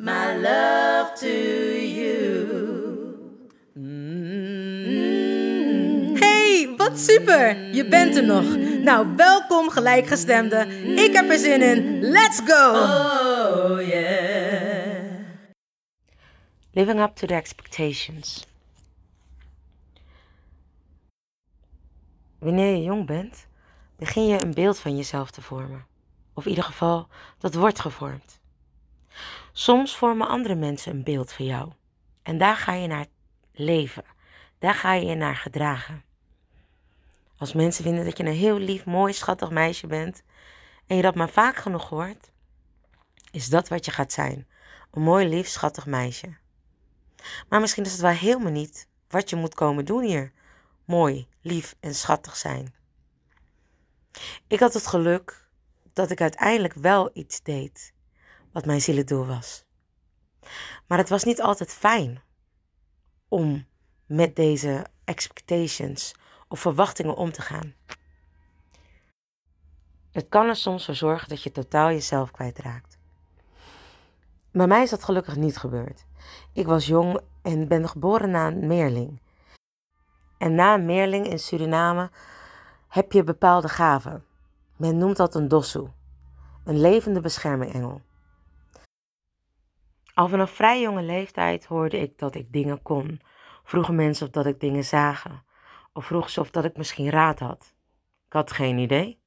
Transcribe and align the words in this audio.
my 0.00 0.34
love 0.36 1.14
to 1.14 1.28
you. 1.28 2.48
Hey, 6.18 6.74
wat 6.76 6.98
super! 6.98 7.74
Je 7.74 7.88
bent 7.88 8.16
er 8.16 8.24
nog. 8.24 8.56
Nou, 8.82 9.16
welkom 9.16 9.70
gelijkgestemde. 9.70 10.66
Ik 10.96 11.12
heb 11.12 11.30
er 11.30 11.38
zin 11.38 11.62
in. 11.62 12.00
Let's 12.00 12.40
go! 12.44 12.70
Oh 12.72 13.86
yeah. 13.86 15.04
Living 16.72 17.00
up 17.00 17.14
to 17.14 17.26
the 17.26 17.34
expectations. 17.34 18.46
Wanneer 22.38 22.76
je 22.76 22.82
jong 22.82 23.06
bent, 23.06 23.46
begin 23.96 24.26
je 24.26 24.42
een 24.42 24.54
beeld 24.54 24.78
van 24.78 24.96
jezelf 24.96 25.30
te 25.30 25.42
vormen. 25.42 25.86
Of 26.34 26.44
in 26.44 26.50
ieder 26.50 26.64
geval, 26.64 27.08
dat 27.38 27.54
wordt 27.54 27.80
gevormd. 27.80 28.39
Soms 29.60 29.96
vormen 29.96 30.28
andere 30.28 30.54
mensen 30.54 30.92
een 30.92 31.02
beeld 31.02 31.32
van 31.32 31.44
jou. 31.44 31.72
En 32.22 32.38
daar 32.38 32.56
ga 32.56 32.72
je 32.72 32.86
naar 32.86 33.06
leven. 33.52 34.04
Daar 34.58 34.74
ga 34.74 34.92
je 34.92 35.06
je 35.06 35.14
naar 35.14 35.36
gedragen. 35.36 36.04
Als 37.36 37.52
mensen 37.52 37.84
vinden 37.84 38.04
dat 38.04 38.16
je 38.16 38.24
een 38.24 38.32
heel 38.32 38.58
lief, 38.58 38.84
mooi, 38.84 39.12
schattig 39.12 39.50
meisje 39.50 39.86
bent 39.86 40.22
en 40.86 40.96
je 40.96 41.02
dat 41.02 41.14
maar 41.14 41.28
vaak 41.28 41.56
genoeg 41.56 41.88
hoort, 41.88 42.30
is 43.30 43.48
dat 43.48 43.68
wat 43.68 43.84
je 43.84 43.90
gaat 43.90 44.12
zijn. 44.12 44.46
Een 44.90 45.02
mooi, 45.02 45.28
lief, 45.28 45.48
schattig 45.48 45.86
meisje. 45.86 46.36
Maar 47.48 47.60
misschien 47.60 47.84
is 47.84 47.92
het 47.92 48.00
wel 48.00 48.10
helemaal 48.10 48.52
niet 48.52 48.88
wat 49.08 49.30
je 49.30 49.36
moet 49.36 49.54
komen 49.54 49.84
doen 49.84 50.02
hier. 50.02 50.32
Mooi, 50.84 51.28
lief 51.40 51.76
en 51.80 51.94
schattig 51.94 52.36
zijn. 52.36 52.74
Ik 54.46 54.60
had 54.60 54.74
het 54.74 54.86
geluk 54.86 55.48
dat 55.92 56.10
ik 56.10 56.20
uiteindelijk 56.20 56.74
wel 56.74 57.10
iets 57.12 57.42
deed 57.42 57.92
wat 58.52 58.64
mijn 58.64 58.80
zielendoel 58.80 59.26
was. 59.26 59.64
Maar 60.86 60.98
het 60.98 61.08
was 61.08 61.24
niet 61.24 61.42
altijd 61.42 61.72
fijn 61.72 62.22
om 63.28 63.66
met 64.06 64.36
deze 64.36 64.86
expectations 65.04 66.14
of 66.48 66.60
verwachtingen 66.60 67.16
om 67.16 67.32
te 67.32 67.42
gaan. 67.42 67.74
Het 70.10 70.28
kan 70.28 70.46
er 70.46 70.56
soms 70.56 70.84
voor 70.84 70.94
zorgen 70.94 71.28
dat 71.28 71.42
je 71.42 71.52
totaal 71.52 71.88
jezelf 71.88 72.30
kwijtraakt. 72.30 72.98
Bij 74.52 74.66
mij 74.66 74.82
is 74.82 74.90
dat 74.90 75.04
gelukkig 75.04 75.36
niet 75.36 75.56
gebeurd. 75.56 76.04
Ik 76.52 76.66
was 76.66 76.86
jong 76.86 77.20
en 77.42 77.68
ben 77.68 77.88
geboren 77.88 78.30
na 78.30 78.46
een 78.46 78.66
meerling. 78.66 79.20
En 80.38 80.54
na 80.54 80.74
een 80.74 80.84
meerling 80.84 81.26
in 81.26 81.38
Suriname 81.38 82.10
heb 82.88 83.12
je 83.12 83.24
bepaalde 83.24 83.68
gaven. 83.68 84.24
Men 84.76 84.98
noemt 84.98 85.16
dat 85.16 85.34
een 85.34 85.48
dossu, 85.48 85.86
een 86.64 86.80
levende 86.80 87.20
beschermingengel. 87.20 88.00
Al 90.20 90.28
vanaf 90.28 90.50
vrij 90.50 90.80
jonge 90.80 91.02
leeftijd 91.02 91.64
hoorde 91.64 91.98
ik 91.98 92.18
dat 92.18 92.34
ik 92.34 92.52
dingen 92.52 92.82
kon. 92.82 93.20
Vroegen 93.62 93.94
mensen 93.94 94.26
of 94.26 94.32
dat 94.32 94.46
ik 94.46 94.60
dingen 94.60 94.84
zagen. 94.84 95.44
Of 95.92 96.04
vroegen 96.04 96.30
ze 96.30 96.40
of 96.40 96.50
dat 96.50 96.64
ik 96.64 96.76
misschien 96.76 97.10
raad 97.10 97.38
had. 97.38 97.74
Ik 98.26 98.32
had 98.32 98.52
geen 98.52 98.78
idee. 98.78 99.20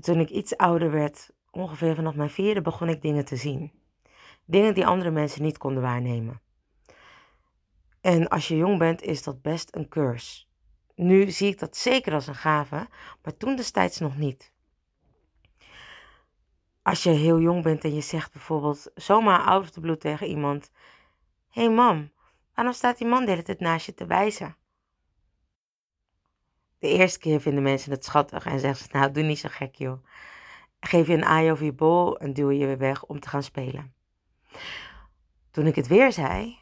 Toen 0.00 0.20
ik 0.20 0.28
iets 0.28 0.56
ouder 0.56 0.90
werd, 0.90 1.30
ongeveer 1.50 1.94
vanaf 1.94 2.14
mijn 2.14 2.30
vierde, 2.30 2.60
begon 2.60 2.88
ik 2.88 3.02
dingen 3.02 3.24
te 3.24 3.36
zien. 3.36 3.72
Dingen 4.44 4.74
die 4.74 4.86
andere 4.86 5.10
mensen 5.10 5.42
niet 5.42 5.58
konden 5.58 5.82
waarnemen. 5.82 6.40
En 8.00 8.28
als 8.28 8.48
je 8.48 8.56
jong 8.56 8.78
bent, 8.78 9.02
is 9.02 9.22
dat 9.22 9.42
best 9.42 9.76
een 9.76 9.88
curse. 9.88 10.44
Nu 10.94 11.30
zie 11.30 11.48
ik 11.48 11.58
dat 11.58 11.76
zeker 11.76 12.12
als 12.12 12.26
een 12.26 12.34
gave, 12.34 12.88
maar 13.22 13.36
toen 13.36 13.56
destijds 13.56 13.98
nog 13.98 14.16
niet. 14.16 14.52
Als 16.82 17.02
je 17.02 17.10
heel 17.10 17.40
jong 17.40 17.62
bent 17.62 17.84
en 17.84 17.94
je 17.94 18.00
zegt 18.00 18.32
bijvoorbeeld 18.32 18.90
zomaar 18.94 19.40
out 19.40 19.78
of 19.78 19.96
tegen 19.96 20.26
iemand: 20.26 20.70
Hé 21.48 21.64
hey 21.64 21.70
mam, 21.74 22.12
waarom 22.54 22.74
staat 22.74 22.98
die 22.98 23.06
man 23.06 23.24
de 23.24 23.30
hele 23.30 23.42
tijd 23.42 23.60
naast 23.60 23.86
je 23.86 23.94
te 23.94 24.06
wijzen? 24.06 24.56
De 26.78 26.88
eerste 26.88 27.18
keer 27.18 27.40
vinden 27.40 27.62
mensen 27.62 27.90
het 27.90 28.04
schattig 28.04 28.46
en 28.46 28.60
zeggen 28.60 28.84
ze: 28.84 28.96
Nou, 28.96 29.12
doe 29.12 29.22
niet 29.22 29.38
zo 29.38 29.48
gek 29.52 29.74
joh. 29.74 30.04
Geef 30.80 31.06
je 31.06 31.12
een 31.12 31.24
aai 31.24 31.50
over 31.50 31.64
je 31.64 31.72
bol 31.72 32.18
en 32.18 32.32
duw 32.32 32.50
je 32.50 32.66
weer 32.66 32.78
weg 32.78 33.04
om 33.04 33.20
te 33.20 33.28
gaan 33.28 33.42
spelen. 33.42 33.94
Toen 35.50 35.66
ik 35.66 35.74
het 35.76 35.86
weer 35.86 36.12
zei, 36.12 36.58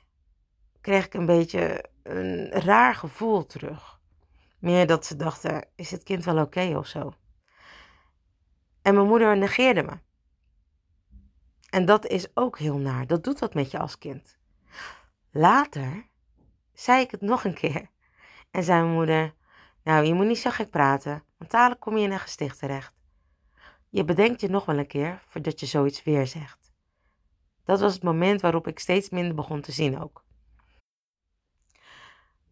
kreeg 0.81 1.07
ik 1.07 1.15
een 1.15 1.27
beetje 1.27 1.85
een 2.03 2.51
raar 2.51 2.95
gevoel 2.95 3.47
terug. 3.47 4.01
Meer 4.59 4.87
dat 4.87 5.07
ze 5.07 5.17
dachten: 5.17 5.69
Is 5.75 5.91
het 5.91 6.03
kind 6.03 6.25
wel 6.25 6.39
oké 6.39 6.77
of 6.77 6.87
zo? 6.87 7.13
En 8.83 8.95
mijn 8.95 9.07
moeder 9.07 9.37
negeerde 9.37 9.83
me. 9.83 9.99
En 11.71 11.85
dat 11.85 12.07
is 12.07 12.27
ook 12.35 12.59
heel 12.59 12.79
naar. 12.79 13.07
Dat 13.07 13.25
doet 13.25 13.39
wat 13.39 13.55
met 13.55 13.71
je 13.71 13.79
als 13.79 13.99
kind. 13.99 14.37
Later 15.31 16.09
zei 16.73 17.01
ik 17.03 17.11
het 17.11 17.21
nog 17.21 17.45
een 17.45 17.55
keer. 17.55 17.91
En 18.51 18.63
zei 18.65 18.83
mijn 18.83 18.95
moeder: 18.95 19.35
Nou, 19.83 20.05
je 20.05 20.15
moet 20.15 20.27
niet 20.27 20.39
zo 20.39 20.51
gek 20.51 20.71
praten, 20.71 21.25
want 21.39 21.51
dadelijk 21.51 21.81
kom 21.81 21.97
je 21.97 22.05
in 22.05 22.13
een 22.13 22.19
gesticht 22.19 22.59
terecht. 22.59 22.95
Je 23.89 24.05
bedenkt 24.05 24.41
je 24.41 24.49
nog 24.49 24.65
wel 24.65 24.79
een 24.79 24.87
keer 24.87 25.23
voordat 25.27 25.61
je 25.61 25.67
zoiets 25.67 26.03
weer 26.03 26.27
zegt. 26.27 26.73
Dat 27.65 27.81
was 27.81 27.95
het 27.95 28.03
moment 28.03 28.41
waarop 28.41 28.67
ik 28.67 28.79
steeds 28.79 29.11
minder 29.11 29.35
begon 29.35 29.61
te 29.61 29.73
zien 29.73 30.01
ook. 30.01 30.25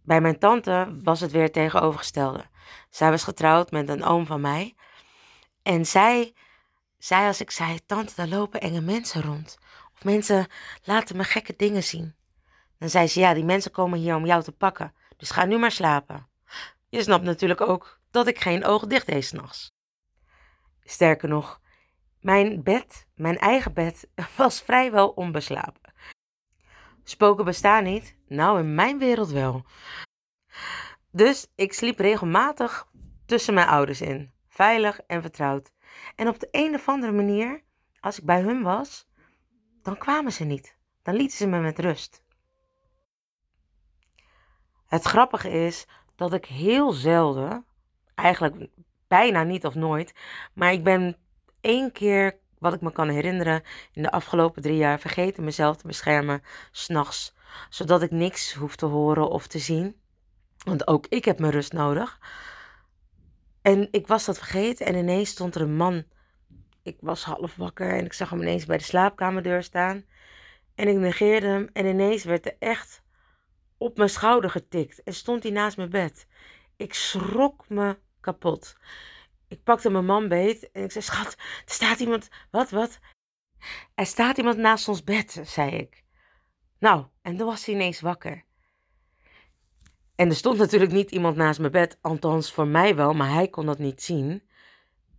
Bij 0.03 0.21
mijn 0.21 0.39
tante 0.39 0.97
was 1.03 1.21
het 1.21 1.31
weer 1.31 1.53
tegenovergestelde. 1.53 2.45
Zij 2.91 3.11
was 3.11 3.25
getrouwd 3.25 3.71
met 3.71 3.89
een 3.89 4.05
oom 4.05 4.27
van 4.27 4.41
mij. 4.41 4.75
En 5.63 5.87
zij 5.87 6.35
zei 6.99 7.27
als 7.27 7.41
ik 7.41 7.51
zei: 7.51 7.87
Tante, 7.87 8.13
daar 8.17 8.29
lopen 8.29 8.61
enge 8.61 8.81
mensen 8.81 9.23
rond. 9.23 9.59
Of 9.95 10.05
mensen 10.05 10.47
laten 10.83 11.17
me 11.17 11.25
gekke 11.25 11.55
dingen 11.57 11.83
zien. 11.83 12.15
Dan 12.79 12.89
zei 12.89 13.07
ze: 13.07 13.21
Ja, 13.21 13.35
die 13.35 13.45
mensen 13.45 13.71
komen 13.71 13.99
hier 13.99 14.15
om 14.15 14.27
jou 14.27 14.43
te 14.43 14.53
pakken. 14.53 14.95
Dus 15.17 15.31
ga 15.31 15.45
nu 15.45 15.59
maar 15.59 15.73
slapen. 15.73 16.29
Je 16.89 17.03
snapt 17.03 17.25
natuurlijk 17.25 17.61
ook 17.61 18.01
dat 18.11 18.27
ik 18.27 18.41
geen 18.41 18.65
ogen 18.65 18.89
dicht 18.89 19.07
deed 19.07 19.25
s'nachts. 19.25 19.75
Sterker 20.83 21.29
nog, 21.29 21.61
mijn 22.21 22.63
bed, 22.63 23.07
mijn 23.15 23.39
eigen 23.39 23.73
bed, 23.73 24.09
was 24.37 24.61
vrijwel 24.61 25.09
onbeslapen. 25.09 25.95
Spoken 27.05 27.45
bestaan 27.45 27.85
niet, 27.85 28.17
nou 28.29 28.59
in 28.59 28.75
mijn 28.75 28.99
wereld 28.99 29.31
wel. 29.31 29.65
Dus 31.11 31.47
ik 31.55 31.73
sliep 31.73 31.99
regelmatig 31.99 32.87
tussen 33.27 33.55
mijn 33.55 33.69
ouders 33.69 34.01
in, 34.01 34.33
veilig 34.49 35.01
en 35.07 35.23
vertrouwd. 35.23 35.71
En 36.15 36.29
op 36.29 36.41
de 36.41 36.49
een 36.51 36.75
of 36.75 36.89
andere 36.89 37.13
manier, 37.13 37.63
als 38.01 38.19
ik 38.19 38.25
bij 38.25 38.41
hun 38.41 38.63
was, 38.63 39.07
dan 39.83 39.99
kwamen 39.99 40.33
ze 40.33 40.45
niet. 40.45 40.77
Dan 41.03 41.15
lieten 41.15 41.37
ze 41.37 41.47
me 41.47 41.61
met 41.61 41.79
rust. 41.79 42.23
Het 44.87 45.03
grappige 45.03 45.51
is 45.51 45.87
dat 46.17 46.33
ik 46.33 46.45
heel 46.45 46.93
zelden, 46.93 47.65
eigenlijk 48.15 48.69
bijna 49.09 49.43
niet 49.43 49.65
of 49.65 49.75
nooit, 49.75 50.15
maar 50.53 50.73
ik 50.73 50.85
ben 50.85 51.17
één 51.61 51.93
keer, 51.93 52.39
wat 52.59 52.75
ik 52.75 52.81
me 52.81 52.93
kan 52.93 53.09
herinneren, 53.09 53.63
in 53.93 54.03
de 54.03 54.11
afgelopen 54.11 54.63
drie 54.63 54.77
jaar 54.77 55.01
vergeten 55.01 55.45
mezelf 55.45 55.77
te 55.77 55.87
beschermen, 55.87 56.43
s'nachts, 56.71 57.35
zodat 57.69 58.03
ik 58.03 58.11
niks 58.11 58.55
hoef 58.55 58.77
te 58.77 58.87
horen 58.87 59.29
of 59.29 59.47
te 59.47 59.59
zien. 59.59 60.01
Want 60.65 60.87
ook 60.87 61.07
ik 61.07 61.25
heb 61.25 61.39
mijn 61.39 61.53
rust 61.53 61.73
nodig. 61.73 62.19
En 63.67 63.89
ik 63.91 64.07
was 64.07 64.25
dat 64.25 64.39
vergeten 64.39 64.87
en 64.87 64.95
ineens 64.95 65.31
stond 65.31 65.55
er 65.55 65.61
een 65.61 65.77
man. 65.77 66.05
Ik 66.83 66.97
was 67.01 67.25
half 67.25 67.57
wakker 67.57 67.91
en 67.91 68.05
ik 68.05 68.13
zag 68.13 68.31
hem 68.31 68.41
ineens 68.41 68.67
bij 68.67 68.77
de 68.77 68.85
slaapkamerdeur 68.85 69.63
staan. 69.63 70.05
En 70.75 70.89
ik 70.89 70.97
negeerde 70.97 71.47
hem 71.47 71.71
en 71.73 71.87
ineens 71.87 72.25
werd 72.25 72.47
er 72.47 72.57
echt 72.59 73.03
op 73.77 73.97
mijn 73.97 74.09
schouder 74.09 74.51
getikt 74.51 75.03
en 75.03 75.15
stond 75.15 75.43
hij 75.43 75.53
naast 75.53 75.77
mijn 75.77 75.91
bed. 75.91 76.27
Ik 76.77 76.95
schrok 76.95 77.69
me 77.69 77.99
kapot. 78.21 78.77
Ik 79.49 79.63
pakte 79.63 79.91
mijn 79.91 80.05
man 80.05 80.29
beet 80.29 80.71
en 80.71 80.83
ik 80.83 80.93
zei: 80.93 81.05
Schat, 81.05 81.33
er 81.65 81.73
staat 81.73 82.01
iemand. 82.01 82.29
Wat, 82.51 82.71
wat? 82.71 82.99
Er 83.95 84.07
staat 84.07 84.39
iemand 84.39 84.57
naast 84.57 84.89
ons 84.89 85.05
bed, 85.05 85.41
zei 85.45 85.71
ik. 85.71 86.05
Nou, 86.79 87.07
en 87.23 87.37
toen 87.37 87.47
was 87.47 87.65
hij 87.65 87.75
ineens 87.75 88.01
wakker. 88.01 88.45
En 90.17 90.29
er 90.29 90.35
stond 90.37 90.59
natuurlijk 90.59 90.93
niet 90.93 91.11
iemand 91.11 91.37
naast 91.37 91.59
mijn 91.59 91.73
bed, 91.73 91.99
althans 92.01 92.53
voor 92.53 92.67
mij 92.67 92.97
wel, 92.97 93.13
maar 93.13 93.33
hij 93.33 93.49
kon 93.49 93.67
dat 93.67 93.79
niet 93.79 94.03
zien. 94.03 94.43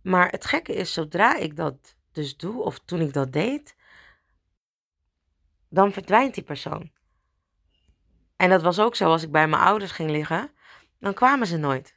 Maar 0.02 0.30
het 0.30 0.44
gekke 0.44 0.74
is, 0.74 0.92
zodra 0.92 1.36
ik 1.36 1.56
dat 1.56 1.96
dus 2.12 2.36
doe, 2.36 2.62
of 2.62 2.78
toen 2.78 3.00
ik 3.00 3.12
dat 3.12 3.32
deed, 3.32 3.76
dan 5.68 5.92
verdwijnt 5.92 6.34
die 6.34 6.42
persoon. 6.42 6.90
En 8.36 8.48
dat 8.50 8.62
was 8.62 8.78
ook 8.78 8.96
zo 8.96 9.10
als 9.10 9.22
ik 9.22 9.30
bij 9.30 9.48
mijn 9.48 9.62
ouders 9.62 9.90
ging 9.90 10.10
liggen, 10.10 10.50
dan 10.98 11.14
kwamen 11.14 11.46
ze 11.46 11.56
nooit. 11.56 11.96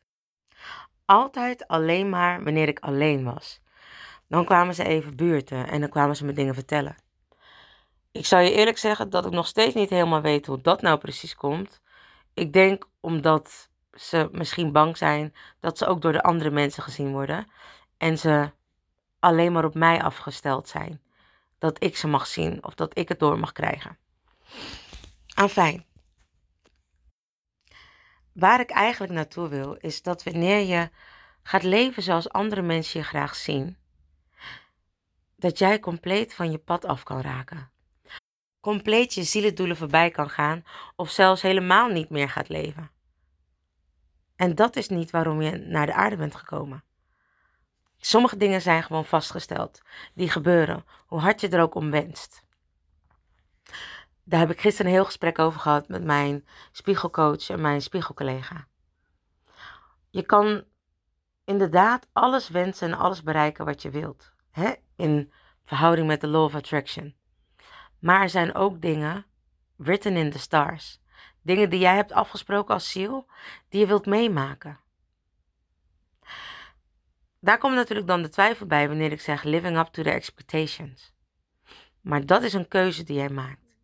Altijd 1.05 1.67
alleen 1.67 2.09
maar 2.09 2.43
wanneer 2.43 2.67
ik 2.67 2.79
alleen 2.79 3.23
was. 3.23 3.61
Dan 4.27 4.45
kwamen 4.45 4.75
ze 4.75 4.83
even 4.83 5.15
buurten 5.15 5.67
en 5.67 5.79
dan 5.79 5.89
kwamen 5.89 6.15
ze 6.15 6.25
me 6.25 6.33
dingen 6.33 6.53
vertellen. 6.53 6.95
Ik 8.11 8.25
zou 8.25 8.43
je 8.43 8.51
eerlijk 8.51 8.77
zeggen 8.77 9.09
dat 9.09 9.25
ik 9.25 9.31
nog 9.31 9.47
steeds 9.47 9.73
niet 9.73 9.89
helemaal 9.89 10.21
weet 10.21 10.45
hoe 10.45 10.61
dat 10.61 10.81
nou 10.81 10.97
precies 10.97 11.35
komt. 11.35 11.81
Ik 12.33 12.53
denk 12.53 12.89
omdat 13.01 13.69
ze 13.93 14.29
misschien 14.31 14.71
bang 14.71 14.97
zijn 14.97 15.35
dat 15.59 15.77
ze 15.77 15.85
ook 15.85 16.01
door 16.01 16.11
de 16.11 16.23
andere 16.23 16.49
mensen 16.49 16.83
gezien 16.83 17.11
worden 17.11 17.47
en 17.97 18.17
ze 18.17 18.51
alleen 19.19 19.51
maar 19.51 19.65
op 19.65 19.73
mij 19.73 20.01
afgesteld 20.01 20.67
zijn. 20.67 21.01
Dat 21.57 21.83
ik 21.83 21.97
ze 21.97 22.07
mag 22.07 22.27
zien 22.27 22.63
of 22.63 22.75
dat 22.75 22.97
ik 22.97 23.09
het 23.09 23.19
door 23.19 23.39
mag 23.39 23.51
krijgen. 23.51 23.97
Afijn. 25.33 25.85
Waar 28.33 28.59
ik 28.59 28.69
eigenlijk 28.69 29.13
naartoe 29.13 29.47
wil, 29.47 29.73
is 29.73 30.01
dat 30.01 30.23
wanneer 30.23 30.59
je 30.59 30.89
gaat 31.43 31.63
leven 31.63 32.03
zoals 32.03 32.29
andere 32.29 32.61
mensen 32.61 32.99
je 32.99 33.05
graag 33.05 33.35
zien, 33.35 33.77
dat 35.35 35.57
jij 35.57 35.79
compleet 35.79 36.33
van 36.33 36.51
je 36.51 36.57
pad 36.57 36.85
af 36.85 37.03
kan 37.03 37.21
raken. 37.21 37.71
Compleet 38.61 39.13
je 39.13 39.23
zielendoelen 39.23 39.77
voorbij 39.77 40.11
kan 40.11 40.29
gaan 40.29 40.63
of 40.95 41.09
zelfs 41.09 41.41
helemaal 41.41 41.87
niet 41.87 42.09
meer 42.09 42.29
gaat 42.29 42.49
leven. 42.49 42.91
En 44.35 44.55
dat 44.55 44.75
is 44.75 44.89
niet 44.89 45.11
waarom 45.11 45.41
je 45.41 45.57
naar 45.57 45.85
de 45.85 45.93
aarde 45.93 46.15
bent 46.15 46.35
gekomen. 46.35 46.83
Sommige 47.97 48.37
dingen 48.37 48.61
zijn 48.61 48.83
gewoon 48.83 49.05
vastgesteld. 49.05 49.81
Die 50.13 50.29
gebeuren, 50.29 50.85
hoe 51.05 51.19
hard 51.19 51.41
je 51.41 51.49
er 51.49 51.61
ook 51.61 51.75
om 51.75 51.91
wenst. 51.91 52.45
Daar 54.23 54.39
heb 54.39 54.51
ik 54.51 54.61
gisteren 54.61 54.91
een 54.91 54.97
heel 54.97 55.05
gesprek 55.05 55.39
over 55.39 55.59
gehad 55.59 55.87
met 55.87 56.03
mijn 56.03 56.45
spiegelcoach 56.71 57.49
en 57.49 57.61
mijn 57.61 57.81
spiegelcollega. 57.81 58.67
Je 60.09 60.23
kan 60.23 60.63
inderdaad 61.45 62.07
alles 62.13 62.49
wensen 62.49 62.91
en 62.91 62.97
alles 62.97 63.23
bereiken 63.23 63.65
wat 63.65 63.81
je 63.81 63.89
wilt. 63.89 64.31
Hè? 64.51 64.73
In 64.95 65.33
verhouding 65.65 66.07
met 66.07 66.21
de 66.21 66.27
law 66.27 66.43
of 66.43 66.55
attraction. 66.55 67.15
Maar 68.01 68.21
er 68.21 68.29
zijn 68.29 68.55
ook 68.55 68.81
dingen 68.81 69.25
written 69.75 70.15
in 70.15 70.31
the 70.31 70.39
stars. 70.39 70.99
Dingen 71.41 71.69
die 71.69 71.79
jij 71.79 71.95
hebt 71.95 72.11
afgesproken 72.11 72.73
als 72.73 72.91
ziel, 72.91 73.27
die 73.69 73.79
je 73.79 73.87
wilt 73.87 74.05
meemaken. 74.05 74.79
Daar 77.39 77.57
komt 77.57 77.75
natuurlijk 77.75 78.07
dan 78.07 78.21
de 78.21 78.29
twijfel 78.29 78.65
bij 78.65 78.87
wanneer 78.87 79.11
ik 79.11 79.21
zeg 79.21 79.43
living 79.43 79.77
up 79.77 79.87
to 79.87 80.03
the 80.03 80.11
expectations. 80.11 81.13
Maar 82.01 82.25
dat 82.25 82.43
is 82.43 82.53
een 82.53 82.67
keuze 82.67 83.03
die 83.03 83.15
jij 83.15 83.29
maakt. 83.29 83.75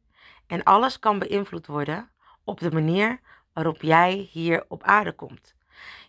En 0.47 0.63
alles 0.63 0.99
kan 0.99 1.19
beïnvloed 1.19 1.67
worden 1.67 2.11
op 2.43 2.59
de 2.59 2.71
manier 2.71 3.19
waarop 3.53 3.81
jij 3.81 4.29
hier 4.31 4.65
op 4.67 4.83
aarde 4.83 5.11
komt. 5.13 5.55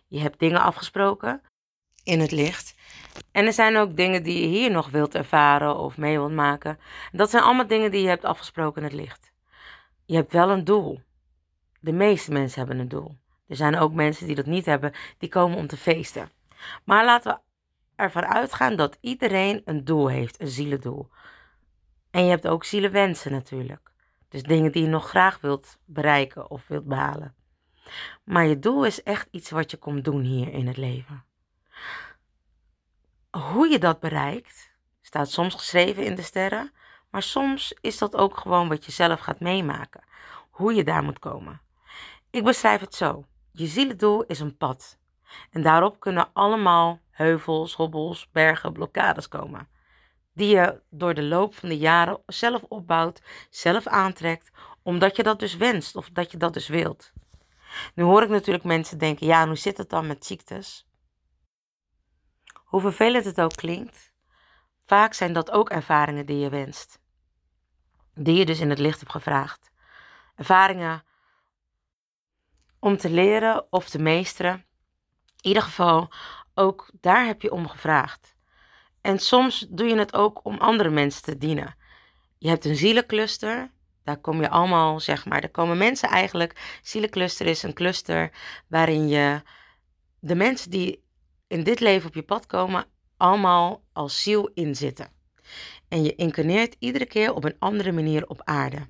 Je 0.07 0.19
hebt 0.19 0.39
dingen 0.39 0.61
afgesproken 0.61 1.41
in 2.03 2.19
het 2.19 2.31
licht. 2.31 2.75
En 3.31 3.45
er 3.45 3.53
zijn 3.53 3.77
ook 3.77 3.95
dingen 3.95 4.23
die 4.23 4.41
je 4.41 4.47
hier 4.47 4.71
nog 4.71 4.89
wilt 4.89 5.15
ervaren 5.15 5.77
of 5.77 5.97
mee 5.97 6.17
wilt 6.17 6.31
maken. 6.31 6.79
Dat 7.11 7.29
zijn 7.29 7.43
allemaal 7.43 7.67
dingen 7.67 7.91
die 7.91 8.01
je 8.01 8.07
hebt 8.07 8.25
afgesproken 8.25 8.81
in 8.81 8.87
het 8.87 8.97
licht. 8.97 9.31
Je 10.05 10.15
hebt 10.15 10.31
wel 10.31 10.49
een 10.49 10.63
doel. 10.63 11.01
De 11.79 11.91
meeste 11.91 12.31
mensen 12.31 12.59
hebben 12.59 12.79
een 12.79 12.87
doel. 12.89 13.17
Er 13.47 13.55
zijn 13.55 13.77
ook 13.77 13.93
mensen 13.93 14.25
die 14.27 14.35
dat 14.35 14.45
niet 14.45 14.65
hebben, 14.65 14.93
die 15.17 15.29
komen 15.29 15.57
om 15.57 15.67
te 15.67 15.77
feesten. 15.77 16.29
Maar 16.83 17.05
laten 17.05 17.31
we 17.33 17.39
ervan 17.95 18.25
uitgaan 18.25 18.75
dat 18.75 18.97
iedereen 19.01 19.61
een 19.65 19.83
doel 19.83 20.07
heeft, 20.07 20.41
een 20.41 20.47
zielendoel. 20.47 21.09
En 22.11 22.23
je 22.23 22.29
hebt 22.29 22.47
ook 22.47 22.63
zielenwensen 22.63 23.31
natuurlijk. 23.31 23.91
Dus 24.29 24.43
dingen 24.43 24.71
die 24.71 24.83
je 24.83 24.89
nog 24.89 25.09
graag 25.09 25.41
wilt 25.41 25.77
bereiken 25.85 26.49
of 26.49 26.67
wilt 26.67 26.85
behalen. 26.85 27.35
Maar 28.23 28.45
je 28.45 28.59
doel 28.59 28.85
is 28.85 29.03
echt 29.03 29.27
iets 29.31 29.49
wat 29.49 29.71
je 29.71 29.77
komt 29.77 30.03
doen 30.03 30.21
hier 30.21 30.53
in 30.53 30.67
het 30.67 30.77
leven. 30.77 31.23
Hoe 33.29 33.67
je 33.67 33.79
dat 33.79 33.99
bereikt, 33.99 34.71
staat 35.01 35.31
soms 35.31 35.55
geschreven 35.55 36.05
in 36.05 36.15
de 36.15 36.21
sterren, 36.21 36.71
maar 37.09 37.23
soms 37.23 37.73
is 37.81 37.97
dat 37.97 38.15
ook 38.15 38.37
gewoon 38.37 38.67
wat 38.67 38.85
je 38.85 38.91
zelf 38.91 39.19
gaat 39.19 39.39
meemaken. 39.39 40.03
Hoe 40.49 40.73
je 40.73 40.83
daar 40.83 41.03
moet 41.03 41.19
komen. 41.19 41.61
Ik 42.29 42.43
beschrijf 42.43 42.79
het 42.81 42.95
zo. 42.95 43.25
Je 43.51 43.65
zielendoel 43.65 44.23
is 44.23 44.39
een 44.39 44.57
pad. 44.57 44.97
En 45.51 45.61
daarop 45.61 45.99
kunnen 45.99 46.29
allemaal 46.33 46.99
heuvels, 47.11 47.73
hobbels, 47.73 48.29
bergen, 48.31 48.73
blokkades 48.73 49.27
komen. 49.27 49.67
Die 50.33 50.55
je 50.55 50.81
door 50.89 51.13
de 51.13 51.23
loop 51.23 51.55
van 51.55 51.69
de 51.69 51.77
jaren 51.77 52.21
zelf 52.25 52.63
opbouwt, 52.63 53.21
zelf 53.49 53.87
aantrekt, 53.87 54.51
omdat 54.83 55.15
je 55.15 55.23
dat 55.23 55.39
dus 55.39 55.55
wenst 55.55 55.95
of 55.95 56.09
dat 56.09 56.31
je 56.31 56.37
dat 56.37 56.53
dus 56.53 56.67
wilt. 56.67 57.11
Nu 57.95 58.03
hoor 58.03 58.23
ik 58.23 58.29
natuurlijk 58.29 58.65
mensen 58.65 58.97
denken: 58.97 59.27
ja, 59.27 59.47
hoe 59.47 59.55
zit 59.55 59.77
het 59.77 59.89
dan 59.89 60.07
met 60.07 60.25
ziektes? 60.25 60.88
Hoe 62.69 62.81
vervelend 62.81 63.25
het 63.25 63.41
ook 63.41 63.55
klinkt, 63.55 64.11
vaak 64.85 65.13
zijn 65.13 65.33
dat 65.33 65.51
ook 65.51 65.69
ervaringen 65.69 66.25
die 66.25 66.37
je 66.37 66.49
wenst. 66.49 66.99
Die 68.13 68.35
je 68.35 68.45
dus 68.45 68.59
in 68.59 68.69
het 68.69 68.79
licht 68.79 68.99
hebt 68.99 69.11
gevraagd. 69.11 69.71
Ervaringen 70.35 71.03
om 72.79 72.97
te 72.97 73.09
leren 73.09 73.67
of 73.69 73.89
te 73.89 73.99
meesteren. 73.99 74.53
In 74.53 75.47
ieder 75.47 75.63
geval, 75.63 76.09
ook 76.53 76.89
daar 77.01 77.25
heb 77.25 77.41
je 77.41 77.51
om 77.51 77.67
gevraagd. 77.67 78.35
En 79.01 79.19
soms 79.19 79.65
doe 79.69 79.87
je 79.87 79.97
het 79.97 80.13
ook 80.13 80.45
om 80.45 80.57
andere 80.57 80.89
mensen 80.89 81.23
te 81.23 81.37
dienen. 81.37 81.75
Je 82.37 82.49
hebt 82.49 82.65
een 82.65 82.75
zielencluster. 82.75 83.71
Daar 84.03 84.17
kom 84.17 84.41
je 84.41 84.49
allemaal, 84.49 84.99
zeg 84.99 85.25
maar, 85.25 85.41
daar 85.41 85.49
komen 85.49 85.77
mensen 85.77 86.09
eigenlijk. 86.09 86.79
Zielencluster 86.81 87.45
is 87.45 87.63
een 87.63 87.73
cluster 87.73 88.31
waarin 88.67 89.07
je 89.07 89.41
de 90.19 90.35
mensen 90.35 90.71
die 90.71 91.07
in 91.49 91.63
dit 91.63 91.79
leven 91.79 92.07
op 92.07 92.15
je 92.15 92.23
pad 92.23 92.45
komen, 92.45 92.85
allemaal 93.17 93.83
als 93.93 94.23
ziel 94.23 94.51
inzitten. 94.53 95.11
En 95.87 96.03
je 96.03 96.15
incarneert 96.15 96.75
iedere 96.79 97.05
keer 97.05 97.33
op 97.33 97.43
een 97.43 97.55
andere 97.59 97.91
manier 97.91 98.27
op 98.27 98.41
aarde. 98.43 98.87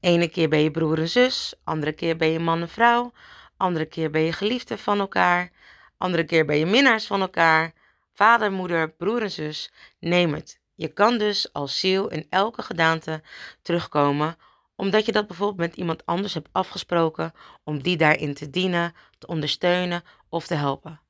Ene 0.00 0.28
keer 0.28 0.48
ben 0.48 0.58
je 0.58 0.70
broer 0.70 0.98
en 0.98 1.08
zus, 1.08 1.54
andere 1.64 1.92
keer 1.92 2.16
ben 2.16 2.28
je 2.28 2.38
man 2.38 2.60
en 2.60 2.68
vrouw, 2.68 3.12
andere 3.56 3.84
keer 3.84 4.10
ben 4.10 4.20
je 4.20 4.32
geliefde 4.32 4.78
van 4.78 5.00
elkaar, 5.00 5.50
andere 5.98 6.24
keer 6.24 6.44
ben 6.44 6.58
je 6.58 6.66
minnaars 6.66 7.06
van 7.06 7.20
elkaar, 7.20 7.72
vader, 8.12 8.52
moeder, 8.52 8.90
broer 8.90 9.22
en 9.22 9.30
zus, 9.30 9.72
neem 10.00 10.34
het. 10.34 10.60
Je 10.74 10.88
kan 10.88 11.18
dus 11.18 11.52
als 11.52 11.80
ziel 11.80 12.08
in 12.08 12.26
elke 12.30 12.62
gedaante 12.62 13.22
terugkomen, 13.62 14.36
omdat 14.76 15.06
je 15.06 15.12
dat 15.12 15.26
bijvoorbeeld 15.26 15.68
met 15.68 15.76
iemand 15.76 16.06
anders 16.06 16.34
hebt 16.34 16.48
afgesproken 16.52 17.32
om 17.64 17.82
die 17.82 17.96
daarin 17.96 18.34
te 18.34 18.50
dienen, 18.50 18.94
te 19.18 19.26
ondersteunen 19.26 20.02
of 20.28 20.46
te 20.46 20.54
helpen. 20.54 21.00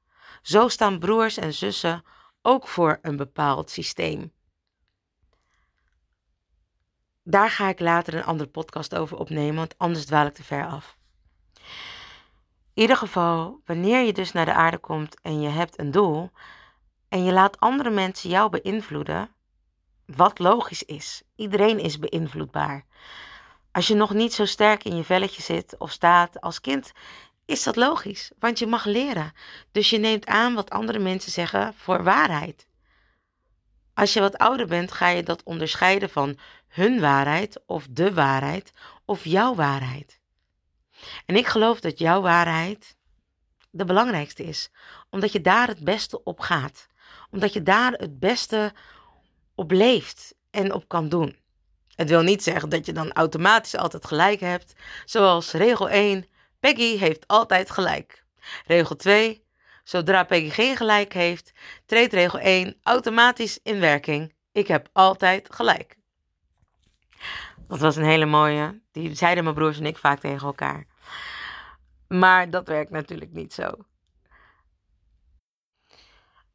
Zo 0.42 0.68
staan 0.68 0.98
broers 0.98 1.36
en 1.36 1.54
zussen 1.54 2.04
ook 2.42 2.68
voor 2.68 2.98
een 3.02 3.16
bepaald 3.16 3.70
systeem. 3.70 4.32
Daar 7.22 7.50
ga 7.50 7.68
ik 7.68 7.80
later 7.80 8.14
een 8.14 8.24
andere 8.24 8.48
podcast 8.48 8.94
over 8.94 9.16
opnemen, 9.16 9.54
want 9.54 9.78
anders 9.78 10.04
dwaal 10.04 10.26
ik 10.26 10.34
te 10.34 10.44
ver 10.44 10.66
af. 10.66 10.96
In 12.74 12.82
ieder 12.82 12.96
geval, 12.96 13.60
wanneer 13.64 14.04
je 14.04 14.12
dus 14.12 14.32
naar 14.32 14.44
de 14.44 14.52
aarde 14.52 14.78
komt 14.78 15.20
en 15.20 15.40
je 15.40 15.48
hebt 15.48 15.78
een 15.78 15.90
doel 15.90 16.30
en 17.08 17.24
je 17.24 17.32
laat 17.32 17.60
andere 17.60 17.90
mensen 17.90 18.30
jou 18.30 18.50
beïnvloeden, 18.50 19.34
wat 20.06 20.38
logisch 20.38 20.82
is. 20.82 21.22
Iedereen 21.36 21.78
is 21.78 21.98
beïnvloedbaar. 21.98 22.84
Als 23.74 23.86
je 23.86 23.94
nog 23.94 24.14
niet 24.14 24.32
zo 24.32 24.44
sterk 24.44 24.84
in 24.84 24.96
je 24.96 25.04
velletje 25.04 25.42
zit 25.42 25.74
of 25.78 25.90
staat 25.90 26.40
als 26.40 26.60
kind, 26.60 26.92
is 27.44 27.62
dat 27.62 27.76
logisch, 27.76 28.30
want 28.38 28.58
je 28.58 28.66
mag 28.66 28.84
leren. 28.84 29.32
Dus 29.72 29.90
je 29.90 29.98
neemt 29.98 30.26
aan 30.26 30.54
wat 30.54 30.70
andere 30.70 30.98
mensen 30.98 31.32
zeggen 31.32 31.74
voor 31.74 32.02
waarheid. 32.02 32.66
Als 33.94 34.12
je 34.12 34.20
wat 34.20 34.38
ouder 34.38 34.66
bent, 34.66 34.92
ga 34.92 35.08
je 35.08 35.22
dat 35.22 35.42
onderscheiden 35.42 36.10
van 36.10 36.38
hun 36.68 37.00
waarheid 37.00 37.62
of 37.66 37.86
de 37.90 38.14
waarheid 38.14 38.72
of 39.04 39.24
jouw 39.24 39.54
waarheid. 39.54 40.20
En 41.26 41.36
ik 41.36 41.46
geloof 41.46 41.80
dat 41.80 41.98
jouw 41.98 42.20
waarheid 42.20 42.96
de 43.70 43.84
belangrijkste 43.84 44.44
is, 44.44 44.70
omdat 45.10 45.32
je 45.32 45.40
daar 45.40 45.68
het 45.68 45.84
beste 45.84 46.22
op 46.24 46.40
gaat, 46.40 46.86
omdat 47.30 47.52
je 47.52 47.62
daar 47.62 47.92
het 47.92 48.18
beste 48.18 48.72
op 49.54 49.70
leeft 49.70 50.34
en 50.50 50.72
op 50.72 50.88
kan 50.88 51.08
doen. 51.08 51.42
Het 51.96 52.08
wil 52.08 52.22
niet 52.22 52.42
zeggen 52.42 52.68
dat 52.68 52.86
je 52.86 52.92
dan 52.92 53.12
automatisch 53.12 53.76
altijd 53.76 54.06
gelijk 54.06 54.40
hebt, 54.40 54.74
zoals 55.04 55.52
regel 55.52 55.88
1, 55.88 56.26
Peggy 56.60 56.96
heeft 56.96 57.26
altijd 57.26 57.70
gelijk. 57.70 58.24
Regel 58.66 58.96
2, 58.96 59.44
zodra 59.84 60.24
Peggy 60.24 60.50
geen 60.50 60.76
gelijk 60.76 61.12
heeft, 61.12 61.52
treedt 61.86 62.12
regel 62.12 62.38
1 62.38 62.76
automatisch 62.82 63.58
in 63.62 63.80
werking. 63.80 64.34
Ik 64.52 64.66
heb 64.66 64.88
altijd 64.92 65.54
gelijk. 65.54 65.96
Dat 67.68 67.78
was 67.78 67.96
een 67.96 68.04
hele 68.04 68.26
mooie. 68.26 68.80
Die 68.92 69.14
zeiden 69.14 69.44
mijn 69.44 69.56
broers 69.56 69.78
en 69.78 69.86
ik 69.86 69.98
vaak 69.98 70.20
tegen 70.20 70.46
elkaar. 70.46 70.86
Maar 72.08 72.50
dat 72.50 72.68
werkt 72.68 72.90
natuurlijk 72.90 73.32
niet 73.32 73.54
zo. 73.54 73.70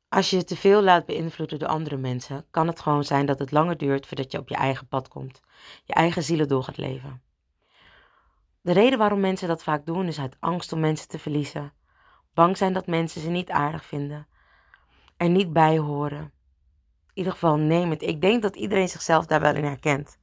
Als 0.09 0.29
je 0.29 0.35
je 0.35 0.43
te 0.43 0.55
veel 0.55 0.81
laat 0.81 1.05
beïnvloeden 1.05 1.59
door 1.59 1.67
andere 1.67 1.97
mensen, 1.97 2.45
kan 2.51 2.67
het 2.67 2.79
gewoon 2.79 3.03
zijn 3.03 3.25
dat 3.25 3.39
het 3.39 3.51
langer 3.51 3.77
duurt 3.77 4.07
voordat 4.07 4.31
je 4.31 4.37
op 4.37 4.49
je 4.49 4.55
eigen 4.55 4.87
pad 4.87 5.07
komt. 5.07 5.41
Je 5.83 5.93
eigen 5.93 6.23
zielen 6.23 6.47
door 6.47 6.63
gaat 6.63 6.77
leven. 6.77 7.21
De 8.61 8.71
reden 8.71 8.99
waarom 8.99 9.19
mensen 9.19 9.47
dat 9.47 9.63
vaak 9.63 9.85
doen 9.85 10.07
is 10.07 10.19
uit 10.19 10.37
angst 10.39 10.73
om 10.73 10.79
mensen 10.79 11.07
te 11.07 11.19
verliezen. 11.19 11.73
Bang 12.33 12.57
zijn 12.57 12.73
dat 12.73 12.87
mensen 12.87 13.21
ze 13.21 13.29
niet 13.29 13.49
aardig 13.49 13.85
vinden. 13.85 14.27
Er 15.17 15.29
niet 15.29 15.53
bij 15.53 15.77
horen. 15.77 16.21
In 16.21 16.31
ieder 17.13 17.31
geval 17.31 17.57
neem 17.57 17.89
het. 17.89 18.01
Ik 18.01 18.21
denk 18.21 18.41
dat 18.41 18.55
iedereen 18.55 18.89
zichzelf 18.89 19.25
daar 19.25 19.41
wel 19.41 19.55
in 19.55 19.63
herkent. 19.63 20.17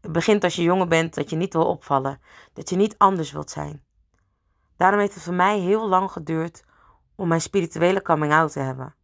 Het 0.00 0.12
begint 0.12 0.44
als 0.44 0.56
je 0.56 0.62
jonger 0.62 0.88
bent 0.88 1.14
dat 1.14 1.30
je 1.30 1.36
niet 1.36 1.52
wil 1.52 1.66
opvallen. 1.66 2.20
Dat 2.52 2.70
je 2.70 2.76
niet 2.76 2.98
anders 2.98 3.32
wilt 3.32 3.50
zijn. 3.50 3.84
Daarom 4.76 5.00
heeft 5.00 5.14
het 5.14 5.22
voor 5.22 5.34
mij 5.34 5.58
heel 5.58 5.88
lang 5.88 6.10
geduurd 6.10 6.64
om 7.14 7.28
mijn 7.28 7.40
spirituele 7.40 8.02
coming 8.02 8.32
out 8.32 8.52
te 8.52 8.60
hebben. 8.60 8.94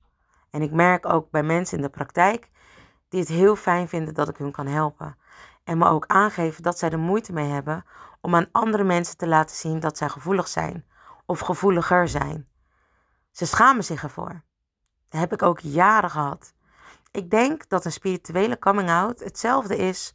En 0.50 0.62
ik 0.62 0.72
merk 0.72 1.06
ook 1.06 1.30
bij 1.30 1.42
mensen 1.42 1.76
in 1.76 1.82
de 1.82 1.90
praktijk 1.90 2.50
die 3.08 3.20
het 3.20 3.28
heel 3.28 3.56
fijn 3.56 3.88
vinden 3.88 4.14
dat 4.14 4.28
ik 4.28 4.36
hun 4.36 4.52
kan 4.52 4.66
helpen. 4.66 5.16
En 5.64 5.78
me 5.78 5.88
ook 5.88 6.06
aangeven 6.06 6.62
dat 6.62 6.78
zij 6.78 6.90
er 6.90 6.98
moeite 6.98 7.32
mee 7.32 7.48
hebben 7.48 7.84
om 8.20 8.34
aan 8.34 8.48
andere 8.52 8.84
mensen 8.84 9.16
te 9.16 9.26
laten 9.26 9.56
zien 9.56 9.80
dat 9.80 9.98
zij 9.98 10.08
gevoelig 10.08 10.48
zijn 10.48 10.84
of 11.26 11.40
gevoeliger 11.40 12.08
zijn. 12.08 12.48
Ze 13.30 13.46
schamen 13.46 13.84
zich 13.84 14.02
ervoor. 14.02 14.42
Dat 15.08 15.20
heb 15.20 15.32
ik 15.32 15.42
ook 15.42 15.60
jaren 15.60 16.10
gehad. 16.10 16.54
Ik 17.10 17.30
denk 17.30 17.68
dat 17.68 17.84
een 17.84 17.92
spirituele 17.92 18.58
coming 18.58 18.90
out 18.90 19.20
hetzelfde 19.20 19.76
is 19.76 20.14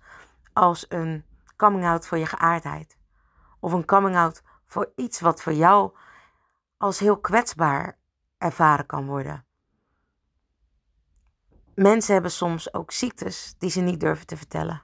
als 0.53 0.85
een 0.89 1.25
coming 1.57 1.85
out 1.85 2.07
voor 2.07 2.17
je 2.17 2.25
geaardheid. 2.25 2.97
Of 3.59 3.71
een 3.71 3.85
coming 3.85 4.15
out 4.15 4.41
voor 4.65 4.91
iets 4.95 5.19
wat 5.19 5.41
voor 5.41 5.53
jou 5.53 5.91
als 6.77 6.99
heel 6.99 7.19
kwetsbaar 7.19 7.97
ervaren 8.37 8.85
kan 8.85 9.05
worden. 9.05 9.45
Mensen 11.75 12.13
hebben 12.13 12.31
soms 12.31 12.73
ook 12.73 12.91
ziektes 12.91 13.55
die 13.57 13.69
ze 13.69 13.81
niet 13.81 13.99
durven 13.99 14.25
te 14.25 14.37
vertellen. 14.37 14.83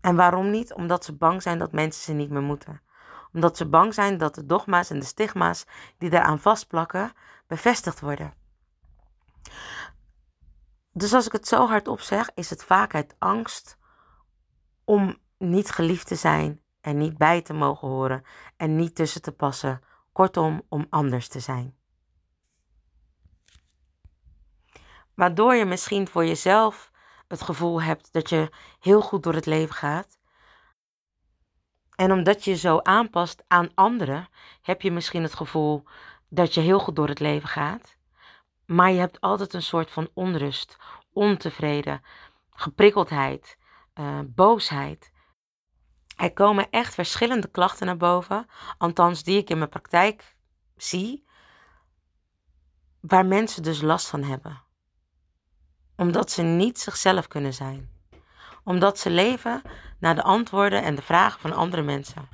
En 0.00 0.16
waarom 0.16 0.50
niet? 0.50 0.74
Omdat 0.74 1.04
ze 1.04 1.16
bang 1.16 1.42
zijn 1.42 1.58
dat 1.58 1.72
mensen 1.72 2.02
ze 2.02 2.12
niet 2.12 2.30
meer 2.30 2.42
moeten. 2.42 2.82
Omdat 3.32 3.56
ze 3.56 3.68
bang 3.68 3.94
zijn 3.94 4.18
dat 4.18 4.34
de 4.34 4.46
dogma's 4.46 4.90
en 4.90 4.98
de 4.98 5.04
stigma's 5.04 5.64
die 5.98 6.10
daaraan 6.10 6.40
vastplakken 6.40 7.12
bevestigd 7.46 8.00
worden. 8.00 8.34
Dus 10.92 11.14
als 11.14 11.26
ik 11.26 11.32
het 11.32 11.48
zo 11.48 11.66
hardop 11.66 12.00
zeg, 12.00 12.30
is 12.34 12.50
het 12.50 12.64
vaak 12.64 12.94
uit 12.94 13.16
angst 13.18 13.78
om 14.84 15.18
niet 15.38 15.70
geliefd 15.70 16.06
te 16.06 16.14
zijn 16.14 16.62
en 16.80 16.98
niet 16.98 17.18
bij 17.18 17.42
te 17.42 17.52
mogen 17.52 17.88
horen 17.88 18.22
en 18.56 18.76
niet 18.76 18.94
tussen 18.94 19.22
te 19.22 19.32
passen. 19.32 19.80
Kortom, 20.12 20.62
om 20.68 20.86
anders 20.90 21.28
te 21.28 21.40
zijn. 21.40 21.76
Waardoor 25.14 25.54
je 25.54 25.64
misschien 25.64 26.08
voor 26.08 26.24
jezelf 26.24 26.92
het 27.28 27.42
gevoel 27.42 27.82
hebt 27.82 28.12
dat 28.12 28.28
je 28.28 28.50
heel 28.80 29.00
goed 29.00 29.22
door 29.22 29.34
het 29.34 29.46
leven 29.46 29.74
gaat. 29.74 30.18
En 31.96 32.12
omdat 32.12 32.44
je 32.44 32.56
zo 32.56 32.78
aanpast 32.78 33.44
aan 33.48 33.70
anderen, 33.74 34.28
heb 34.62 34.82
je 34.82 34.90
misschien 34.90 35.22
het 35.22 35.34
gevoel 35.34 35.84
dat 36.28 36.54
je 36.54 36.60
heel 36.60 36.78
goed 36.78 36.96
door 36.96 37.08
het 37.08 37.20
leven 37.20 37.48
gaat. 37.48 37.96
Maar 38.66 38.90
je 38.90 38.98
hebt 38.98 39.20
altijd 39.20 39.54
een 39.54 39.62
soort 39.62 39.90
van 39.90 40.10
onrust, 40.14 40.76
ontevreden, 41.12 42.02
geprikkeldheid, 42.50 43.58
uh, 43.94 44.18
boosheid. 44.26 45.12
Er 46.16 46.32
komen 46.32 46.70
echt 46.70 46.94
verschillende 46.94 47.50
klachten 47.50 47.86
naar 47.86 47.96
boven, 47.96 48.46
althans 48.78 49.22
die 49.22 49.38
ik 49.38 49.50
in 49.50 49.58
mijn 49.58 49.70
praktijk 49.70 50.36
zie, 50.76 51.26
waar 53.00 53.26
mensen 53.26 53.62
dus 53.62 53.82
last 53.82 54.06
van 54.06 54.22
hebben 54.22 54.63
omdat 55.96 56.30
ze 56.30 56.42
niet 56.42 56.78
zichzelf 56.78 57.28
kunnen 57.28 57.54
zijn. 57.54 57.90
Omdat 58.64 58.98
ze 58.98 59.10
leven 59.10 59.62
naar 59.98 60.14
de 60.14 60.22
antwoorden 60.22 60.82
en 60.82 60.94
de 60.94 61.02
vragen 61.02 61.40
van 61.40 61.52
andere 61.52 61.82
mensen. 61.82 62.28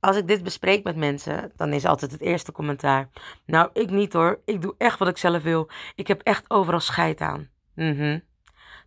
Als 0.00 0.16
ik 0.16 0.26
dit 0.26 0.42
bespreek 0.42 0.84
met 0.84 0.96
mensen, 0.96 1.52
dan 1.56 1.72
is 1.72 1.84
altijd 1.84 2.12
het 2.12 2.20
eerste 2.20 2.52
commentaar. 2.52 3.08
Nou, 3.44 3.70
ik 3.72 3.90
niet 3.90 4.12
hoor. 4.12 4.40
Ik 4.44 4.62
doe 4.62 4.74
echt 4.78 4.98
wat 4.98 5.08
ik 5.08 5.18
zelf 5.18 5.42
wil. 5.42 5.68
Ik 5.94 6.06
heb 6.06 6.20
echt 6.20 6.50
overal 6.50 6.80
scheid 6.80 7.20
aan. 7.20 7.48
Mhm. 7.74 8.18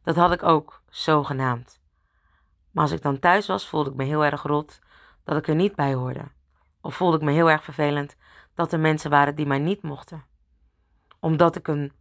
Dat 0.03 0.15
had 0.15 0.31
ik 0.31 0.43
ook, 0.43 0.81
zogenaamd. 0.89 1.79
Maar 2.71 2.83
als 2.83 2.91
ik 2.91 3.01
dan 3.01 3.19
thuis 3.19 3.47
was, 3.47 3.67
voelde 3.67 3.89
ik 3.89 3.95
me 3.95 4.03
heel 4.03 4.25
erg 4.25 4.43
rot 4.43 4.79
dat 5.23 5.37
ik 5.37 5.47
er 5.47 5.55
niet 5.55 5.75
bij 5.75 5.93
hoorde. 5.93 6.23
Of 6.81 6.95
voelde 6.95 7.17
ik 7.17 7.23
me 7.23 7.31
heel 7.31 7.49
erg 7.49 7.63
vervelend 7.63 8.15
dat 8.55 8.73
er 8.73 8.79
mensen 8.79 9.09
waren 9.09 9.35
die 9.35 9.45
mij 9.45 9.59
niet 9.59 9.81
mochten. 9.81 10.25
Omdat 11.19 11.55
ik 11.55 11.67
een 11.67 11.91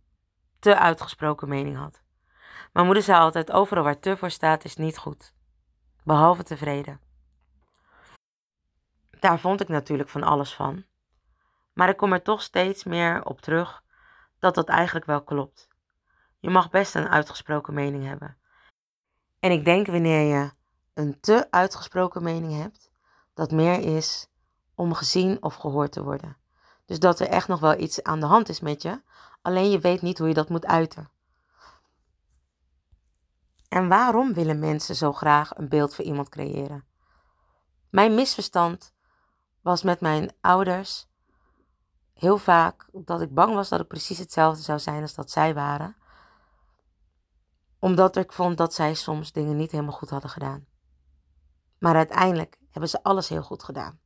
te 0.60 0.78
uitgesproken 0.78 1.48
mening 1.48 1.76
had. 1.76 2.02
Mijn 2.72 2.86
moeder 2.86 3.04
zei 3.04 3.20
altijd: 3.20 3.52
overal 3.52 3.84
waar 3.84 3.98
te 3.98 4.16
voor 4.16 4.30
staat 4.30 4.64
is 4.64 4.76
niet 4.76 4.98
goed. 4.98 5.34
Behalve 6.04 6.42
tevreden. 6.42 7.00
Daar 9.20 9.38
vond 9.38 9.60
ik 9.60 9.68
natuurlijk 9.68 10.08
van 10.08 10.22
alles 10.22 10.54
van. 10.54 10.84
Maar 11.72 11.88
ik 11.88 11.96
kom 11.96 12.12
er 12.12 12.22
toch 12.22 12.42
steeds 12.42 12.84
meer 12.84 13.24
op 13.24 13.40
terug 13.40 13.82
dat 14.38 14.54
dat 14.54 14.68
eigenlijk 14.68 15.06
wel 15.06 15.22
klopt. 15.22 15.68
Je 16.38 16.50
mag 16.50 16.70
best 16.70 16.94
een 16.94 17.08
uitgesproken 17.08 17.74
mening 17.74 18.04
hebben. 18.04 18.36
En 19.40 19.50
ik 19.50 19.64
denk 19.64 19.86
wanneer 19.86 20.36
je 20.36 20.50
een 20.94 21.20
te 21.20 21.46
uitgesproken 21.50 22.22
mening 22.22 22.52
hebt, 22.62 22.90
dat 23.34 23.50
meer 23.50 23.96
is 23.96 24.28
om 24.74 24.94
gezien 24.94 25.42
of 25.42 25.54
gehoord 25.54 25.92
te 25.92 26.02
worden. 26.02 26.36
Dus 26.86 26.98
dat 26.98 27.20
er 27.20 27.28
echt 27.28 27.48
nog 27.48 27.60
wel 27.60 27.78
iets 27.78 28.02
aan 28.02 28.20
de 28.20 28.26
hand 28.26 28.48
is 28.48 28.60
met 28.60 28.82
je, 28.82 29.02
alleen 29.42 29.70
je 29.70 29.78
weet 29.78 30.02
niet 30.02 30.18
hoe 30.18 30.28
je 30.28 30.34
dat 30.34 30.48
moet 30.48 30.66
uiten. 30.66 31.10
En 33.68 33.88
waarom 33.88 34.34
willen 34.34 34.58
mensen 34.58 34.96
zo 34.96 35.12
graag 35.12 35.56
een 35.56 35.68
beeld 35.68 35.94
voor 35.94 36.04
iemand 36.04 36.28
creëren? 36.28 36.84
Mijn 37.90 38.14
misverstand 38.14 38.92
was 39.60 39.82
met 39.82 40.00
mijn 40.00 40.32
ouders 40.40 41.08
heel 42.14 42.38
vaak 42.38 42.88
dat 42.92 43.20
ik 43.20 43.34
bang 43.34 43.54
was 43.54 43.68
dat 43.68 43.80
ik 43.80 43.86
precies 43.86 44.18
hetzelfde 44.18 44.62
zou 44.62 44.78
zijn 44.78 45.02
als 45.02 45.14
dat 45.14 45.30
zij 45.30 45.54
waren. 45.54 45.96
Omdat 47.78 48.16
ik 48.16 48.32
vond 48.32 48.56
dat 48.56 48.74
zij 48.74 48.94
soms 48.94 49.32
dingen 49.32 49.56
niet 49.56 49.70
helemaal 49.70 49.92
goed 49.92 50.10
hadden 50.10 50.30
gedaan. 50.30 50.66
Maar 51.78 51.94
uiteindelijk 51.94 52.58
hebben 52.70 52.90
ze 52.90 53.02
alles 53.02 53.28
heel 53.28 53.42
goed 53.42 53.62
gedaan. 53.62 54.00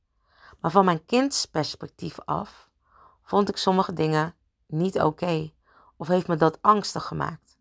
Maar 0.61 0.71
van 0.71 0.85
mijn 0.85 1.05
kindsperspectief 1.05 2.21
af 2.21 2.71
vond 3.23 3.49
ik 3.49 3.57
sommige 3.57 3.93
dingen 3.93 4.35
niet 4.66 5.00
oké 5.00 5.52
of 5.97 6.09
heeft 6.09 6.28
me 6.28 6.37
dat 6.37 6.62
angstig 6.62 7.04
gemaakt. 7.04 7.59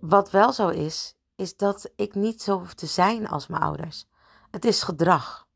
Wat 0.00 0.30
wel 0.30 0.52
zo 0.52 0.68
is, 0.68 1.16
is 1.36 1.56
dat 1.56 1.90
ik 1.96 2.14
niet 2.14 2.42
zo 2.42 2.58
hoef 2.58 2.74
te 2.74 2.86
zijn 2.86 3.28
als 3.28 3.46
mijn 3.46 3.62
ouders. 3.62 4.08
Het 4.50 4.64
is 4.64 4.82
gedrag. 4.82 5.46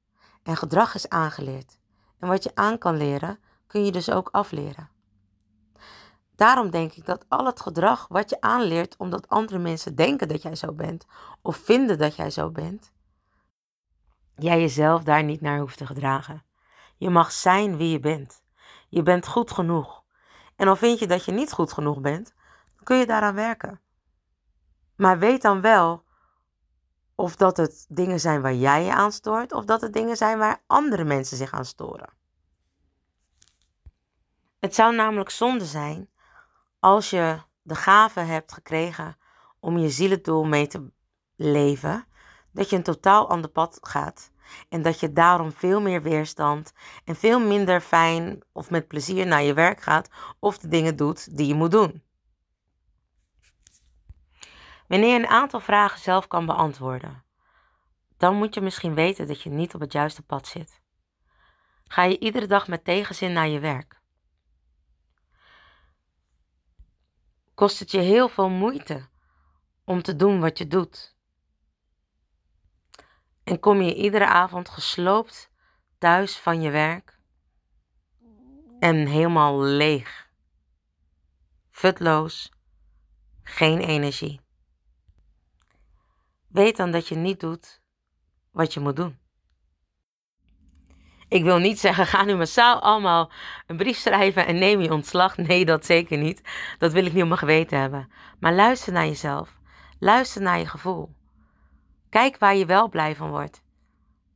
En 0.43 0.57
gedrag 0.57 0.95
is 0.95 1.09
aangeleerd. 1.09 1.79
En 2.19 2.29
wat 2.29 2.43
je 2.43 2.55
aan 2.55 2.79
kan 2.79 2.97
leren, 2.97 3.38
kun 3.67 3.85
je 3.85 3.93
dus 3.93 4.11
ook 4.11 4.29
afleren. 4.29 4.90
Daarom 6.35 6.71
denk 6.71 6.93
ik 6.93 7.07
dat 7.07 7.25
al 7.29 7.47
het 7.47 7.61
gedrag 7.61 8.09
wat 8.09 8.31
je 8.31 8.40
aanleert 8.40 8.97
omdat 8.97 9.29
andere 9.29 9.59
mensen 9.59 9.95
denken 9.95 10.29
dat 10.29 10.43
jij 10.43 10.55
zo 10.55 10.73
bent 10.73 11.07
of 11.43 11.57
vinden 11.57 11.99
dat 11.99 12.17
jij 12.17 12.31
zo 12.31 12.50
bent, 12.50 12.93
jij 14.35 14.61
jezelf 14.61 15.02
daar 15.02 15.25
niet 15.25 15.40
naar 15.40 15.59
hoeft 15.59 15.79
te 15.79 15.87
gedragen. 15.87 16.45
Je 16.97 17.11
mag 17.11 17.33
zijn 17.33 17.76
wie 17.76 17.90
je 17.90 18.00
bent. 18.00 18.39
Je 18.90 19.02
bent 19.02 19.26
goed 19.26 19.50
genoeg. 19.50 20.02
En 20.56 20.68
al 20.68 20.76
vind 20.76 20.99
je 20.99 21.06
dat 21.06 21.25
je 21.25 21.32
niet 21.32 21.52
goed 21.52 21.73
genoeg 21.73 22.00
bent, 22.00 22.35
dan 22.75 22.85
kun 22.85 22.97
je 22.97 23.06
daaraan 23.06 23.35
werken. 23.35 23.80
Maar 24.97 25.18
weet 25.18 25.42
dan 25.42 25.61
wel 25.61 26.04
of 27.14 27.37
dat 27.37 27.56
het 27.56 27.87
dingen 27.88 28.20
zijn 28.20 28.42
waar 28.42 28.54
jij 28.54 28.85
je 28.85 28.94
aan 28.94 29.12
stoort, 29.12 29.52
of 29.52 29.64
dat 29.64 29.80
het 29.80 29.92
dingen 29.92 30.16
zijn 30.16 30.38
waar 30.38 30.62
andere 30.66 31.04
mensen 31.04 31.37
zich 31.37 31.52
aan 31.52 31.64
storen. 31.64 32.09
Het 34.59 34.75
zou 34.75 34.94
namelijk 34.94 35.30
zonde 35.30 35.64
zijn 35.64 36.11
als 36.78 37.11
je 37.11 37.38
de 37.62 37.75
gave 37.75 38.20
hebt 38.20 38.52
gekregen 38.52 39.16
om 39.61 39.78
je 39.78 39.90
zielendoel 39.90 40.44
mee 40.44 40.66
te 40.66 40.90
leven, 41.37 42.06
dat 42.52 42.70
je 42.70 42.76
een 42.76 42.82
totaal 42.82 43.28
ander 43.28 43.50
pad 43.50 43.78
gaat 43.80 44.30
en 44.69 44.83
dat 44.83 45.00
je 45.00 45.12
daarom 45.12 45.52
veel 45.52 45.80
meer 45.80 46.02
weerstand 46.02 46.73
en 47.04 47.16
veel 47.16 47.40
minder 47.40 47.80
fijn 47.80 48.42
of 48.52 48.71
met 48.71 48.88
plezier 48.88 49.26
naar 49.26 49.42
je 49.42 49.54
werk 49.54 49.83
gaat 49.83 50.09
of 50.38 50.59
de 50.59 50.69
dingen 50.69 50.97
doet 50.97 51.37
die 51.37 51.47
je 51.47 51.54
moet 51.54 51.71
doen. 51.71 52.02
Wanneer 54.87 55.12
je 55.12 55.19
een 55.19 55.26
aantal 55.26 55.61
vragen 55.61 56.00
zelf 56.00 56.26
kan 56.26 56.47
beantwoorden, 56.47 57.25
dan 58.16 58.37
moet 58.37 58.54
je 58.54 58.61
misschien 58.61 58.95
weten 58.95 59.26
dat 59.26 59.42
je 59.42 59.50
niet 59.50 59.75
op 59.75 59.80
het 59.80 59.92
juiste 59.92 60.23
pad 60.23 60.47
zit. 60.47 60.80
Ga 61.85 62.02
je 62.02 62.19
iedere 62.19 62.47
dag 62.47 62.69
met 62.69 62.85
tegenzin 62.85 63.33
naar 63.33 63.49
je 63.49 63.59
werk? 63.59 64.00
Kost 67.54 67.78
het 67.78 67.90
je 67.90 67.99
heel 67.99 68.28
veel 68.28 68.49
moeite 68.49 69.09
om 69.85 70.02
te 70.02 70.16
doen 70.16 70.40
wat 70.40 70.59
je 70.59 70.66
doet? 70.66 71.16
En 73.50 73.61
kom 73.61 73.83
je 73.83 73.95
iedere 73.95 74.26
avond 74.26 74.69
gesloopt 74.69 75.50
thuis 75.99 76.37
van 76.38 76.61
je 76.61 76.71
werk 76.71 77.19
en 78.78 79.07
helemaal 79.07 79.62
leeg, 79.62 80.30
futloos, 81.71 82.52
geen 83.42 83.78
energie? 83.78 84.40
Weet 86.49 86.76
dan 86.76 86.90
dat 86.90 87.09
je 87.09 87.14
niet 87.14 87.40
doet 87.40 87.83
wat 88.50 88.75
je 88.75 88.80
moet 88.80 88.97
doen. 88.97 89.19
Ik 91.28 91.42
wil 91.42 91.59
niet 91.59 91.80
zeggen, 91.80 92.07
ga 92.07 92.25
nu 92.25 92.37
massaal 92.37 92.80
allemaal 92.80 93.33
een 93.66 93.76
brief 93.76 93.97
schrijven 93.97 94.47
en 94.47 94.59
neem 94.59 94.80
je 94.80 94.92
ontslag. 94.92 95.37
Nee, 95.37 95.64
dat 95.64 95.87
zeker 95.87 96.19
niet. 96.19 96.42
Dat 96.78 96.92
wil 96.92 97.07
ik 97.07 97.12
niet 97.12 97.23
op 97.23 97.28
mijn 97.28 97.40
geweten 97.40 97.78
hebben. 97.78 98.12
Maar 98.40 98.54
luister 98.54 98.92
naar 98.92 99.07
jezelf. 99.07 99.59
Luister 99.99 100.42
naar 100.42 100.59
je 100.59 100.66
gevoel. 100.66 101.19
Kijk 102.11 102.38
waar 102.38 102.57
je 102.57 102.67
wel 102.67 102.88
blij 102.88 103.17
van 103.17 103.31
wordt. 103.31 103.62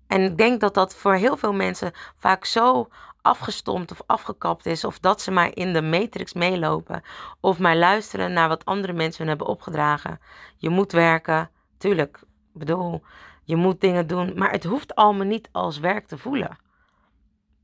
En 0.06 0.22
ik 0.22 0.36
denk 0.36 0.60
dat 0.60 0.74
dat 0.74 0.94
voor 0.94 1.14
heel 1.14 1.36
veel 1.36 1.52
mensen 1.52 1.92
vaak 2.16 2.44
zo 2.44 2.88
afgestompt 3.22 3.90
of 3.90 4.02
afgekapt 4.06 4.66
is. 4.66 4.84
Of 4.84 4.98
dat 4.98 5.20
ze 5.20 5.30
maar 5.30 5.56
in 5.56 5.72
de 5.72 5.82
matrix 5.82 6.32
meelopen. 6.32 7.02
Of 7.40 7.58
maar 7.58 7.76
luisteren 7.76 8.32
naar 8.32 8.48
wat 8.48 8.64
andere 8.64 8.92
mensen 8.92 9.18
hun 9.18 9.28
hebben 9.28 9.46
opgedragen. 9.46 10.20
Je 10.56 10.68
moet 10.68 10.92
werken. 10.92 11.50
Tuurlijk, 11.78 12.16
ik 12.52 12.58
bedoel, 12.58 13.02
je 13.44 13.56
moet 13.56 13.80
dingen 13.80 14.06
doen. 14.06 14.32
Maar 14.36 14.50
het 14.50 14.64
hoeft 14.64 14.94
allemaal 14.94 15.26
niet 15.26 15.48
als 15.52 15.78
werk 15.78 16.06
te 16.06 16.18
voelen. 16.18 16.58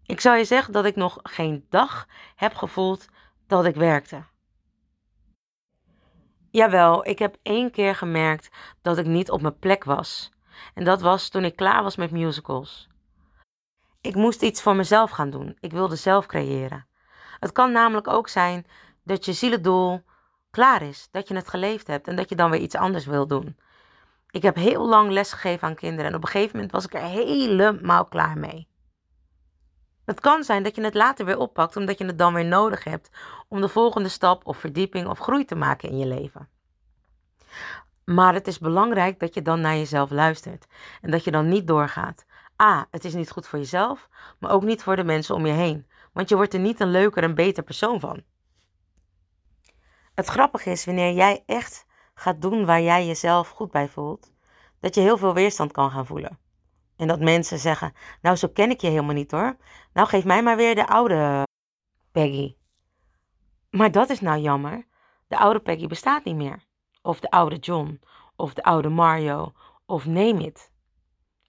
Ik 0.05 0.21
zou 0.21 0.37
je 0.37 0.45
zeggen 0.45 0.73
dat 0.73 0.85
ik 0.85 0.97
nog 0.97 1.19
geen 1.23 1.67
dag 1.69 2.07
heb 2.37 2.55
gevoeld 2.55 3.09
dat 3.47 3.64
ik 3.64 3.75
werkte. 3.75 4.23
Jawel, 6.52 7.07
ik 7.07 7.19
heb 7.19 7.37
één 7.42 7.71
keer 7.71 7.95
gemerkt 7.95 8.50
dat 8.83 8.99
ik 8.99 9.07
niet 9.07 9.30
op 9.30 9.40
mijn 9.40 9.59
plek 9.59 9.85
was. 9.85 10.33
En 10.75 10.85
dat 10.85 11.00
was 11.00 11.28
toen 11.28 11.45
ik 11.45 11.57
klaar 11.57 11.83
was 11.83 11.97
met 11.97 12.11
musicals. 12.11 12.88
Ik 14.00 14.14
moest 14.14 14.42
iets 14.42 14.62
voor 14.62 14.76
mezelf 14.76 15.11
gaan 15.11 15.30
doen. 15.30 15.57
Ik 15.61 15.73
wilde 15.73 15.97
zelf 15.97 16.26
creëren. 16.26 16.87
Het 17.40 17.52
kan 17.52 17.73
namelijk 17.73 18.09
ook 18.09 18.28
zijn 18.28 18.66
dat 19.04 19.25
je 19.25 19.33
zielendoel 19.33 20.02
klaar 20.50 20.83
is, 20.83 21.09
dat 21.11 21.28
je 21.28 21.35
het 21.35 21.49
geleefd 21.49 21.87
hebt 21.87 22.09
en 22.09 22.16
dat 22.16 22.28
je 22.28 22.37
dan 22.37 22.50
weer 22.50 22.61
iets 22.61 22.75
anders 22.75 23.07
wil 23.07 23.26
doen. 23.26 23.57
Ik 24.30 24.42
heb 24.42 24.57
heel 24.57 24.88
lang 24.88 25.11
lesgegeven 25.11 25.69
aan 25.69 25.75
kinderen 25.75 26.11
en 26.11 26.16
op 26.16 26.23
een 26.23 26.30
gegeven 26.30 26.54
moment 26.54 26.73
was 26.73 26.85
ik 26.85 26.95
er 26.95 27.00
helemaal 27.00 28.04
klaar 28.04 28.38
mee. 28.38 28.70
Het 30.11 30.21
kan 30.21 30.45
zijn 30.45 30.62
dat 30.62 30.76
je 30.76 30.83
het 30.83 30.95
later 30.95 31.25
weer 31.25 31.38
oppakt 31.38 31.76
omdat 31.76 31.99
je 31.99 32.05
het 32.05 32.19
dan 32.19 32.35
weer 32.35 32.45
nodig 32.45 32.85
hebt 32.85 33.11
om 33.49 33.61
de 33.61 33.69
volgende 33.69 34.09
stap 34.09 34.47
of 34.47 34.59
verdieping 34.59 35.09
of 35.09 35.19
groei 35.19 35.45
te 35.45 35.55
maken 35.55 35.88
in 35.88 35.99
je 35.99 36.07
leven. 36.07 36.49
Maar 38.05 38.35
het 38.35 38.47
is 38.47 38.59
belangrijk 38.59 39.19
dat 39.19 39.35
je 39.35 39.43
dan 39.43 39.61
naar 39.61 39.76
jezelf 39.76 40.11
luistert 40.11 40.67
en 41.00 41.11
dat 41.11 41.25
je 41.25 41.31
dan 41.31 41.49
niet 41.49 41.67
doorgaat. 41.67 42.25
A, 42.62 42.87
het 42.90 43.05
is 43.05 43.14
niet 43.14 43.31
goed 43.31 43.47
voor 43.47 43.59
jezelf, 43.59 44.09
maar 44.38 44.50
ook 44.50 44.62
niet 44.62 44.83
voor 44.83 44.97
de 44.97 45.05
mensen 45.05 45.35
om 45.35 45.47
je 45.47 45.52
heen, 45.52 45.87
want 46.12 46.29
je 46.29 46.37
wordt 46.37 46.55
er 46.55 46.61
niet 46.61 46.81
een 46.81 46.90
leuker 46.90 47.23
en 47.23 47.35
beter 47.35 47.62
persoon 47.62 48.00
van. 48.00 48.23
Het 50.14 50.26
grappige 50.26 50.71
is 50.71 50.85
wanneer 50.85 51.12
jij 51.12 51.43
echt 51.47 51.87
gaat 52.14 52.43
doen 52.43 52.64
waar 52.64 52.83
jij 52.83 53.07
jezelf 53.07 53.49
goed 53.49 53.71
bij 53.71 53.88
voelt, 53.88 54.33
dat 54.81 54.95
je 54.95 55.00
heel 55.00 55.19
veel 55.19 55.35
weerstand 55.35 55.73
kan 55.73 55.90
gaan 55.90 56.07
voelen. 56.07 56.38
En 57.00 57.07
dat 57.07 57.21
mensen 57.21 57.59
zeggen: 57.59 57.92
Nou, 58.23 58.37
zo 58.37 58.49
ken 58.49 58.71
ik 58.71 58.80
je 58.80 58.88
helemaal 58.88 59.14
niet 59.14 59.31
hoor. 59.31 59.57
Nou, 59.92 60.09
geef 60.09 60.25
mij 60.25 60.42
maar 60.42 60.57
weer 60.57 60.75
de 60.75 60.87
oude 60.87 61.46
Peggy. 62.12 62.57
Maar 63.70 63.90
dat 63.90 64.11
is 64.11 64.20
nou 64.20 64.40
jammer. 64.40 64.87
De 65.29 65.38
oude 65.38 65.61
Peggy 65.61 65.87
bestaat 65.87 66.25
niet 66.25 66.37
meer. 66.37 66.64
Of 67.03 67.20
de 67.20 67.31
oude 67.31 67.57
John. 67.57 68.01
Of 68.37 68.55
de 68.55 68.62
oude 68.62 68.88
Mario. 68.88 69.53
Of 69.87 70.07
neem 70.07 70.38
it. 70.38 70.72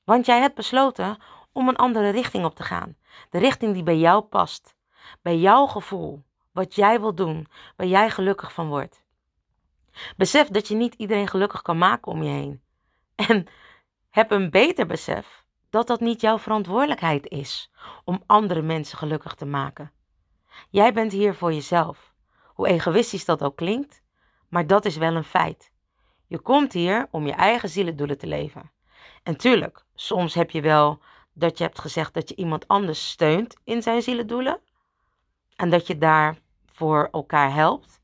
Want 0.04 0.26
jij 0.26 0.40
hebt 0.40 0.56
besloten 0.56 1.18
om 1.52 1.68
een 1.68 1.76
andere 1.76 2.10
richting 2.10 2.46
op 2.46 2.56
te 2.56 2.64
gaan. 2.64 2.98
De 3.30 3.38
richting 3.38 3.74
die 3.74 3.84
bij 3.84 3.98
jou 3.98 4.22
past. 4.22 4.76
Bij 5.22 5.38
jouw 5.38 5.66
gevoel. 5.66 6.24
Wat 6.52 6.76
jij 6.76 7.00
wil 7.00 7.16
doen. 7.16 7.48
Waar 7.76 7.88
jij 7.88 8.10
gelukkig 8.10 8.54
van 8.54 8.68
wordt. 8.68 9.04
Besef 10.18 10.48
dat 10.48 10.68
je 10.68 10.76
niet 10.76 10.94
iedereen 10.94 11.28
gelukkig 11.28 11.62
kan 11.62 11.78
maken 11.78 12.12
om 12.12 12.24
je 12.24 12.30
heen. 12.30 12.62
En 13.16 13.48
heb 14.10 14.32
een 14.32 14.50
beter 14.50 14.86
besef 14.86 15.41
dat 15.72 15.88
dat 15.88 16.00
niet 16.00 16.22
jouw 16.22 16.38
verantwoordelijkheid 16.38 17.28
is 17.28 17.72
om 18.04 18.24
andere 18.26 18.62
mensen 18.62 18.98
gelukkig 18.98 19.34
te 19.34 19.46
maken. 19.46 19.92
Jij 20.70 20.94
bent 20.94 21.12
hier 21.12 21.36
voor 21.36 21.54
jezelf. 21.54 22.14
Hoe 22.46 22.68
egoïstisch 22.68 23.26
dat 23.26 23.44
ook 23.44 23.56
klinkt, 23.56 24.02
maar 24.50 24.68
dat 24.68 24.86
is 24.86 24.98
wel 24.98 25.16
een 25.16 25.24
feit. 25.24 25.72
Je 26.28 26.40
komt 26.40 26.74
hier 26.74 27.08
om 27.12 27.26
je 27.26 27.34
eigen 27.34 27.70
zielendoelen 27.70 28.18
te 28.18 28.28
leven. 28.28 28.72
En 29.24 29.38
tuurlijk, 29.38 29.86
soms 29.96 30.34
heb 30.34 30.52
je 30.52 30.62
wel 30.62 31.02
dat 31.34 31.58
je 31.58 31.64
hebt 31.64 31.80
gezegd 31.80 32.14
dat 32.14 32.30
je 32.30 32.36
iemand 32.36 32.68
anders 32.68 33.10
steunt 33.10 33.56
in 33.64 33.82
zijn 33.82 34.02
zielendoelen. 34.02 34.60
En 35.56 35.70
dat 35.70 35.88
je 35.88 35.98
daar 35.98 36.38
voor 36.66 37.08
elkaar 37.12 37.54
helpt. 37.54 38.02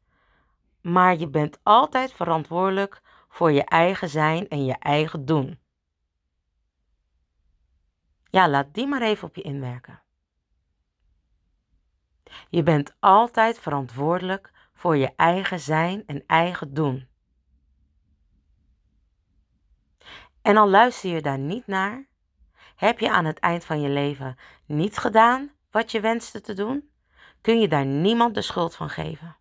Maar 0.81 1.17
je 1.17 1.27
bent 1.29 1.59
altijd 1.63 2.13
verantwoordelijk 2.13 3.01
voor 3.29 3.51
je 3.51 3.63
eigen 3.63 4.09
zijn 4.09 4.47
en 4.47 4.65
je 4.65 4.75
eigen 4.79 5.25
doen. 5.25 5.59
Ja, 8.37 8.49
laat 8.49 8.73
die 8.73 8.87
maar 8.87 9.01
even 9.01 9.27
op 9.27 9.35
je 9.35 9.41
inwerken. 9.41 10.01
Je 12.49 12.63
bent 12.63 12.95
altijd 12.99 13.59
verantwoordelijk 13.59 14.51
voor 14.73 14.97
je 14.97 15.13
eigen 15.15 15.59
zijn 15.59 16.03
en 16.05 16.23
eigen 16.27 16.73
doen. 16.73 17.07
En 20.41 20.57
al 20.57 20.69
luister 20.69 21.09
je 21.09 21.21
daar 21.21 21.37
niet 21.37 21.67
naar, 21.67 22.07
heb 22.75 22.99
je 22.99 23.11
aan 23.11 23.25
het 23.25 23.39
eind 23.39 23.65
van 23.65 23.81
je 23.81 23.89
leven 23.89 24.37
niet 24.65 24.97
gedaan 24.97 25.51
wat 25.71 25.91
je 25.91 25.99
wenste 25.99 26.41
te 26.41 26.53
doen, 26.53 26.91
kun 27.41 27.59
je 27.59 27.67
daar 27.67 27.85
niemand 27.85 28.33
de 28.35 28.41
schuld 28.41 28.75
van 28.75 28.89
geven. 28.89 29.37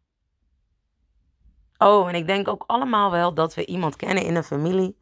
Oh, 1.79 2.09
en 2.09 2.15
ik 2.15 2.27
denk 2.27 2.49
ook 2.49 2.65
allemaal 2.67 3.11
wel 3.11 3.35
dat 3.35 3.55
we 3.55 3.67
iemand 3.67 3.97
kennen 3.97 4.25
in 4.25 4.37
een 4.37 4.45
familie, 4.45 4.99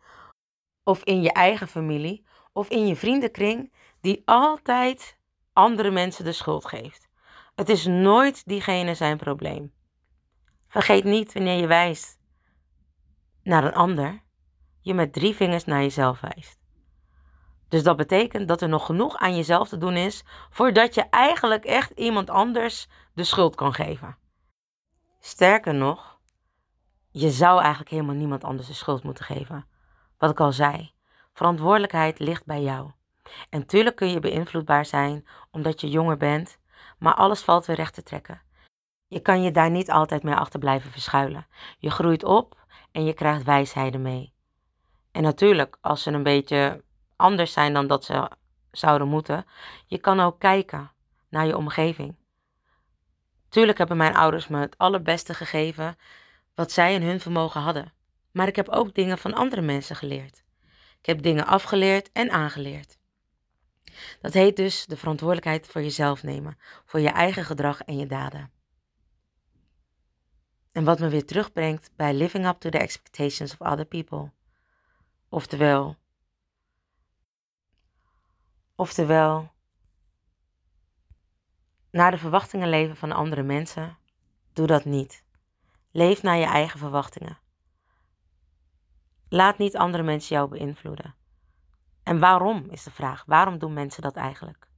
of 0.83 1.04
in 1.04 1.22
je 1.22 1.33
eigen 1.33 1.68
familie, 1.68 2.24
of 2.55 2.69
in 2.69 2.87
je 2.87 2.97
vriendenkring, 2.97 3.73
die 4.01 4.23
altijd 4.25 5.19
andere 5.53 5.90
mensen 5.90 6.25
de 6.25 6.33
schuld 6.33 6.64
geeft. 6.67 7.09
Het 7.55 7.69
is 7.69 7.87
nooit 7.87 8.47
diegene 8.47 8.95
zijn 8.95 9.17
probleem. 9.17 9.73
Vergeet 10.69 11.05
niet 11.05 11.33
wanneer 11.33 11.61
je 11.61 11.67
wijst 11.67 12.19
naar 13.43 13.64
een 13.64 13.75
ander, 13.75 14.23
je 14.81 14.95
met 14.95 15.12
drie 15.12 15.35
vingers 15.35 15.64
naar 15.64 15.81
jezelf 15.81 16.21
wijst. 16.21 16.59
Dus 17.69 17.83
dat 17.83 17.97
betekent 17.97 18.49
dat 18.49 18.61
er 18.61 18.69
nog 18.69 18.87
genoeg 18.87 19.17
aan 19.17 19.37
jezelf 19.37 19.69
te 19.69 19.79
doen 19.79 19.97
is 19.97 20.25
voordat 20.51 20.95
je 20.95 21.03
eigenlijk 21.11 21.64
echt 21.64 21.90
iemand 21.90 22.31
anders 22.31 22.88
de 23.14 23.25
schuld 23.25 23.55
kan 23.55 23.75
geven. 23.75 24.17
Sterker 25.21 25.75
nog, 25.75 26.19
je 27.11 27.31
zou 27.31 27.61
eigenlijk 27.61 27.90
helemaal 27.90 28.14
niemand 28.14 28.45
anders 28.45 28.67
de 28.67 28.75
schuld 28.75 29.03
moeten 29.03 29.25
geven. 29.25 29.67
Wat 30.19 30.31
ik 30.31 30.40
al 30.40 30.53
zei, 30.53 30.93
verantwoordelijkheid 31.35 32.18
ligt 32.18 32.44
bij 32.44 32.62
jou. 32.62 32.90
En 33.51 33.66
tuurlijk 33.66 33.97
kun 33.97 34.11
je 34.11 34.20
beïnvloedbaar 34.20 34.87
zijn 34.87 35.27
omdat 35.51 35.81
je 35.81 35.88
jonger 35.88 36.16
bent, 36.16 36.59
maar 36.99 37.14
alles 37.14 37.40
valt 37.40 37.66
weer 37.66 37.77
recht 37.77 37.94
te 37.94 38.03
trekken. 38.03 38.42
Je 39.07 39.20
kan 39.20 39.42
je 39.42 39.51
daar 39.51 39.70
niet 39.70 39.90
altijd 39.90 40.23
mee 40.23 40.35
achter 40.35 40.59
blijven 40.59 40.90
verschuilen. 40.90 41.47
Je 41.79 41.90
groeit 41.90 42.25
op 42.25 42.66
en 42.92 43.05
je 43.05 43.12
krijgt 43.12 43.44
wijsheden 43.44 44.03
mee. 44.03 44.33
En 45.12 45.23
natuurlijk, 45.23 45.79
als 45.81 46.03
ze 46.03 46.11
een 46.11 46.23
beetje 46.23 46.85
anders 47.16 47.53
zijn 47.53 47.73
dan 47.73 47.87
dat 47.87 48.05
ze 48.05 48.31
zouden 48.70 49.09
moeten, 49.09 49.47
je 49.87 49.99
kan 49.99 50.20
ook 50.20 50.38
kijken 50.38 50.90
naar 51.29 51.47
je 51.47 51.57
omgeving. 51.57 52.16
Tuurlijk 53.49 53.79
hebben 53.79 53.97
mijn 53.97 54.16
ouders 54.16 54.49
me 54.49 54.59
het 54.59 54.79
allerbeste 54.79 55.35
gegeven 55.35 55.97
wat 56.55 56.73
zij 56.73 56.94
in 56.94 57.03
hun 57.03 57.20
vermogen 57.20 57.61
hadden. 57.61 57.92
Maar 58.31 58.49
ik 58.49 58.57
heb 58.57 58.68
ook 58.68 58.94
dingen 58.94 59.18
van 59.18 59.35
andere 59.35 59.61
mensen 59.61 59.97
geleerd. 59.97 60.43
Ik 61.05 61.11
heb 61.11 61.23
dingen 61.23 61.47
afgeleerd 61.47 62.12
en 62.12 62.31
aangeleerd. 62.31 62.99
Dat 64.21 64.33
heet 64.33 64.57
dus 64.57 64.87
de 64.87 64.97
verantwoordelijkheid 64.97 65.67
voor 65.67 65.83
jezelf 65.83 66.23
nemen, 66.23 66.59
voor 66.85 67.01
je 67.01 67.09
eigen 67.09 67.45
gedrag 67.45 67.81
en 67.81 67.99
je 67.99 68.07
daden. 68.07 68.51
En 70.73 70.85
wat 70.85 70.99
me 70.99 71.09
weer 71.09 71.27
terugbrengt 71.27 71.90
bij 71.97 72.14
living 72.14 72.47
up 72.47 72.59
to 72.59 72.69
the 72.69 72.79
expectations 72.79 73.53
of 73.53 73.61
other 73.61 73.85
people. 73.85 74.33
Oftewel, 75.29 75.97
oftewel, 78.75 79.53
naar 81.90 82.11
de 82.11 82.19
verwachtingen 82.19 82.69
leven 82.69 82.97
van 82.97 83.12
andere 83.12 83.43
mensen, 83.43 83.99
doe 84.53 84.67
dat 84.67 84.85
niet. 84.85 85.25
Leef 85.90 86.23
naar 86.23 86.37
je 86.37 86.47
eigen 86.47 86.79
verwachtingen. 86.79 87.38
Laat 89.28 89.58
niet 89.58 89.76
andere 89.76 90.02
mensen 90.02 90.37
jou 90.37 90.48
beïnvloeden. 90.48 91.14
En 92.02 92.18
waarom 92.18 92.66
is 92.70 92.82
de 92.82 92.90
vraag? 92.90 93.24
Waarom 93.26 93.58
doen 93.58 93.72
mensen 93.72 94.02
dat 94.02 94.16
eigenlijk? 94.16 94.68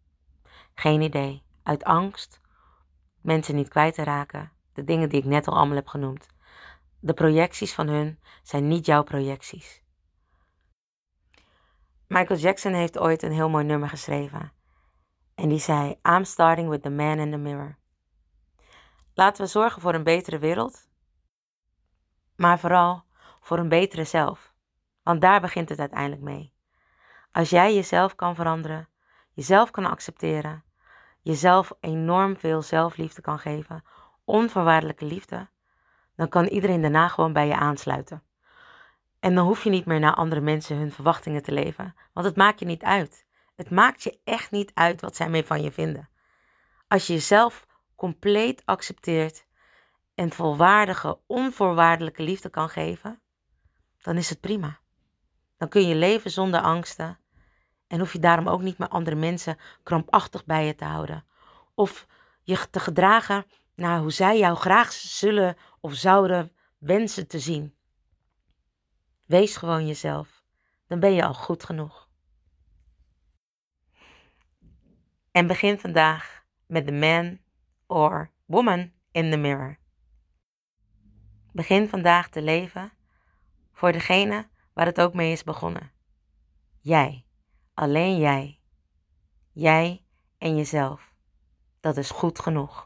Geen 0.74 1.00
idee. 1.00 1.42
Uit 1.62 1.84
angst 1.84 2.40
mensen 3.26 3.54
niet 3.54 3.68
kwijt 3.68 3.94
te 3.94 4.04
raken. 4.04 4.52
De 4.72 4.84
dingen 4.84 5.08
die 5.08 5.18
ik 5.18 5.24
net 5.24 5.48
al 5.48 5.56
allemaal 5.56 5.76
heb 5.76 5.86
genoemd. 5.86 6.26
De 7.00 7.14
projecties 7.14 7.74
van 7.74 7.88
hun 7.88 8.20
zijn 8.42 8.68
niet 8.68 8.86
jouw 8.86 9.02
projecties. 9.02 9.82
Michael 12.06 12.38
Jackson 12.38 12.72
heeft 12.72 12.98
ooit 12.98 13.22
een 13.22 13.32
heel 13.32 13.48
mooi 13.48 13.64
nummer 13.64 13.88
geschreven. 13.88 14.52
En 15.34 15.48
die 15.48 15.58
zei: 15.58 15.98
I'm 16.02 16.24
starting 16.24 16.68
with 16.68 16.82
the 16.82 16.90
man 16.90 17.18
in 17.18 17.30
the 17.30 17.36
mirror. 17.36 17.78
Laten 19.14 19.44
we 19.44 19.50
zorgen 19.50 19.82
voor 19.82 19.94
een 19.94 20.04
betere 20.04 20.38
wereld, 20.38 20.88
maar 22.36 22.58
vooral 22.58 23.04
voor 23.46 23.58
een 23.58 23.68
betere 23.68 24.04
zelf. 24.04 24.52
Want 25.02 25.20
daar 25.20 25.40
begint 25.40 25.68
het 25.68 25.78
uiteindelijk 25.78 26.22
mee. 26.22 26.52
Als 27.32 27.50
jij 27.50 27.74
jezelf 27.74 28.14
kan 28.14 28.34
veranderen, 28.34 28.88
jezelf 29.32 29.70
kan 29.70 29.86
accepteren, 29.86 30.64
jezelf 31.22 31.72
enorm 31.80 32.36
veel 32.36 32.62
zelfliefde 32.62 33.20
kan 33.20 33.38
geven, 33.38 33.84
onvoorwaardelijke 34.24 35.04
liefde, 35.04 35.48
dan 36.16 36.28
kan 36.28 36.46
iedereen 36.46 36.80
daarna 36.80 37.08
gewoon 37.08 37.32
bij 37.32 37.46
je 37.46 37.56
aansluiten. 37.56 38.22
En 39.20 39.34
dan 39.34 39.46
hoef 39.46 39.64
je 39.64 39.70
niet 39.70 39.86
meer 39.86 40.00
naar 40.00 40.14
andere 40.14 40.40
mensen 40.40 40.76
hun 40.76 40.92
verwachtingen 40.92 41.42
te 41.42 41.52
leven, 41.52 41.94
want 42.12 42.26
het 42.26 42.36
maakt 42.36 42.58
je 42.58 42.66
niet 42.66 42.82
uit. 42.82 43.26
Het 43.56 43.70
maakt 43.70 44.02
je 44.02 44.20
echt 44.24 44.50
niet 44.50 44.70
uit 44.74 45.00
wat 45.00 45.16
zij 45.16 45.28
mee 45.28 45.44
van 45.44 45.62
je 45.62 45.72
vinden. 45.72 46.08
Als 46.88 47.06
je 47.06 47.12
jezelf 47.12 47.66
compleet 47.96 48.62
accepteert 48.64 49.46
en 50.14 50.30
volwaardige, 50.30 51.18
onvoorwaardelijke 51.26 52.22
liefde 52.22 52.48
kan 52.48 52.68
geven, 52.68 53.20
dan 54.06 54.16
is 54.16 54.28
het 54.28 54.40
prima. 54.40 54.80
Dan 55.56 55.68
kun 55.68 55.88
je 55.88 55.94
leven 55.94 56.30
zonder 56.30 56.60
angsten 56.60 57.18
en 57.86 57.98
hoef 57.98 58.12
je 58.12 58.18
daarom 58.18 58.48
ook 58.48 58.60
niet 58.60 58.78
met 58.78 58.90
andere 58.90 59.16
mensen 59.16 59.58
krampachtig 59.82 60.44
bij 60.44 60.66
je 60.66 60.74
te 60.74 60.84
houden. 60.84 61.24
Of 61.74 62.06
je 62.42 62.70
te 62.70 62.80
gedragen 62.80 63.44
naar 63.74 64.00
hoe 64.00 64.10
zij 64.10 64.38
jou 64.38 64.56
graag 64.56 64.92
zullen 64.92 65.56
of 65.80 65.94
zouden 65.94 66.52
wensen 66.78 67.26
te 67.26 67.38
zien. 67.38 67.74
Wees 69.24 69.56
gewoon 69.56 69.86
jezelf, 69.86 70.44
dan 70.86 71.00
ben 71.00 71.12
je 71.12 71.24
al 71.24 71.34
goed 71.34 71.64
genoeg. 71.64 72.08
En 75.30 75.46
begin 75.46 75.78
vandaag 75.78 76.44
met 76.66 76.86
de 76.86 76.92
man 76.92 77.38
or 77.86 78.30
woman 78.44 78.92
in 79.10 79.30
the 79.30 79.36
mirror. 79.36 79.78
Begin 81.52 81.88
vandaag 81.88 82.28
te 82.28 82.42
leven 82.42 82.95
voor 83.76 83.92
degene 83.92 84.48
waar 84.72 84.86
het 84.86 85.00
ook 85.00 85.14
mee 85.14 85.32
is 85.32 85.42
begonnen. 85.42 85.92
Jij, 86.80 87.26
alleen 87.74 88.18
jij. 88.18 88.60
Jij 89.52 90.04
en 90.38 90.56
jezelf. 90.56 91.12
Dat 91.80 91.96
is 91.96 92.10
goed 92.10 92.38
genoeg. 92.38 92.85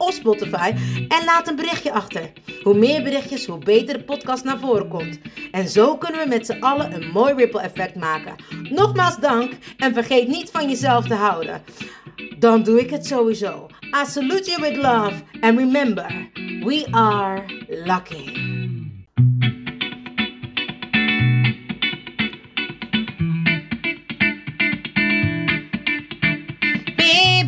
of 0.00 0.14
Spotify 0.14 0.72
en 1.08 1.24
laat 1.24 1.48
een 1.48 1.56
berichtje 1.56 1.92
achter. 1.92 2.32
Hoe 2.62 2.74
meer 2.74 3.02
berichtjes, 3.02 3.46
hoe 3.46 3.58
beter 3.58 3.98
de 3.98 4.04
podcast 4.04 4.44
naar 4.44 4.58
voren 4.58 4.88
komt. 4.88 5.18
En 5.50 5.68
zo 5.68 5.96
kunnen 5.96 6.20
we 6.20 6.28
met 6.28 6.46
z'n 6.46 6.60
allen 6.60 6.94
een 6.94 7.10
mooi 7.12 7.34
ripple 7.34 7.60
effect 7.60 7.94
maken. 7.94 8.34
Nogmaals 8.70 9.16
dank 9.16 9.52
en 9.76 9.94
vergeet 9.94 10.28
niet 10.28 10.50
van 10.50 10.68
jezelf 10.68 11.06
te 11.06 11.14
houden. 11.14 11.62
Dan 12.38 12.62
doe 12.62 12.80
ik 12.80 12.90
het 12.90 13.06
sowieso. 13.06 13.66
I 13.80 14.06
salute 14.06 14.50
you 14.50 14.60
with 14.60 14.76
love 14.76 15.22
and 15.40 15.58
remember, 15.58 16.28
we 16.64 16.86
are 16.90 17.44
lucky. 17.68 18.79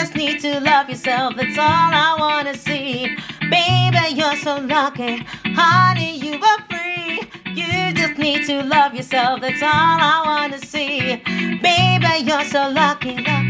just 0.00 0.14
need 0.14 0.38
to 0.40 0.60
love 0.60 0.88
yourself. 0.88 1.34
That's 1.34 1.58
all 1.58 1.90
I 2.06 2.14
wanna 2.20 2.56
see. 2.56 3.16
Baby, 3.50 4.14
you're 4.14 4.36
so 4.36 4.58
lucky. 4.60 5.26
Honey, 5.58 6.16
you 6.18 6.34
are 6.50 6.60
free. 6.70 7.22
You 7.58 7.92
just 7.94 8.16
need 8.16 8.46
to 8.46 8.62
love 8.62 8.94
yourself. 8.94 9.40
That's 9.40 9.60
all 9.60 9.98
I 10.14 10.22
wanna 10.24 10.60
see. 10.60 11.16
Baby, 11.60 12.12
you're 12.28 12.44
so 12.44 12.70
lucky. 12.70 13.16
lucky. 13.16 13.47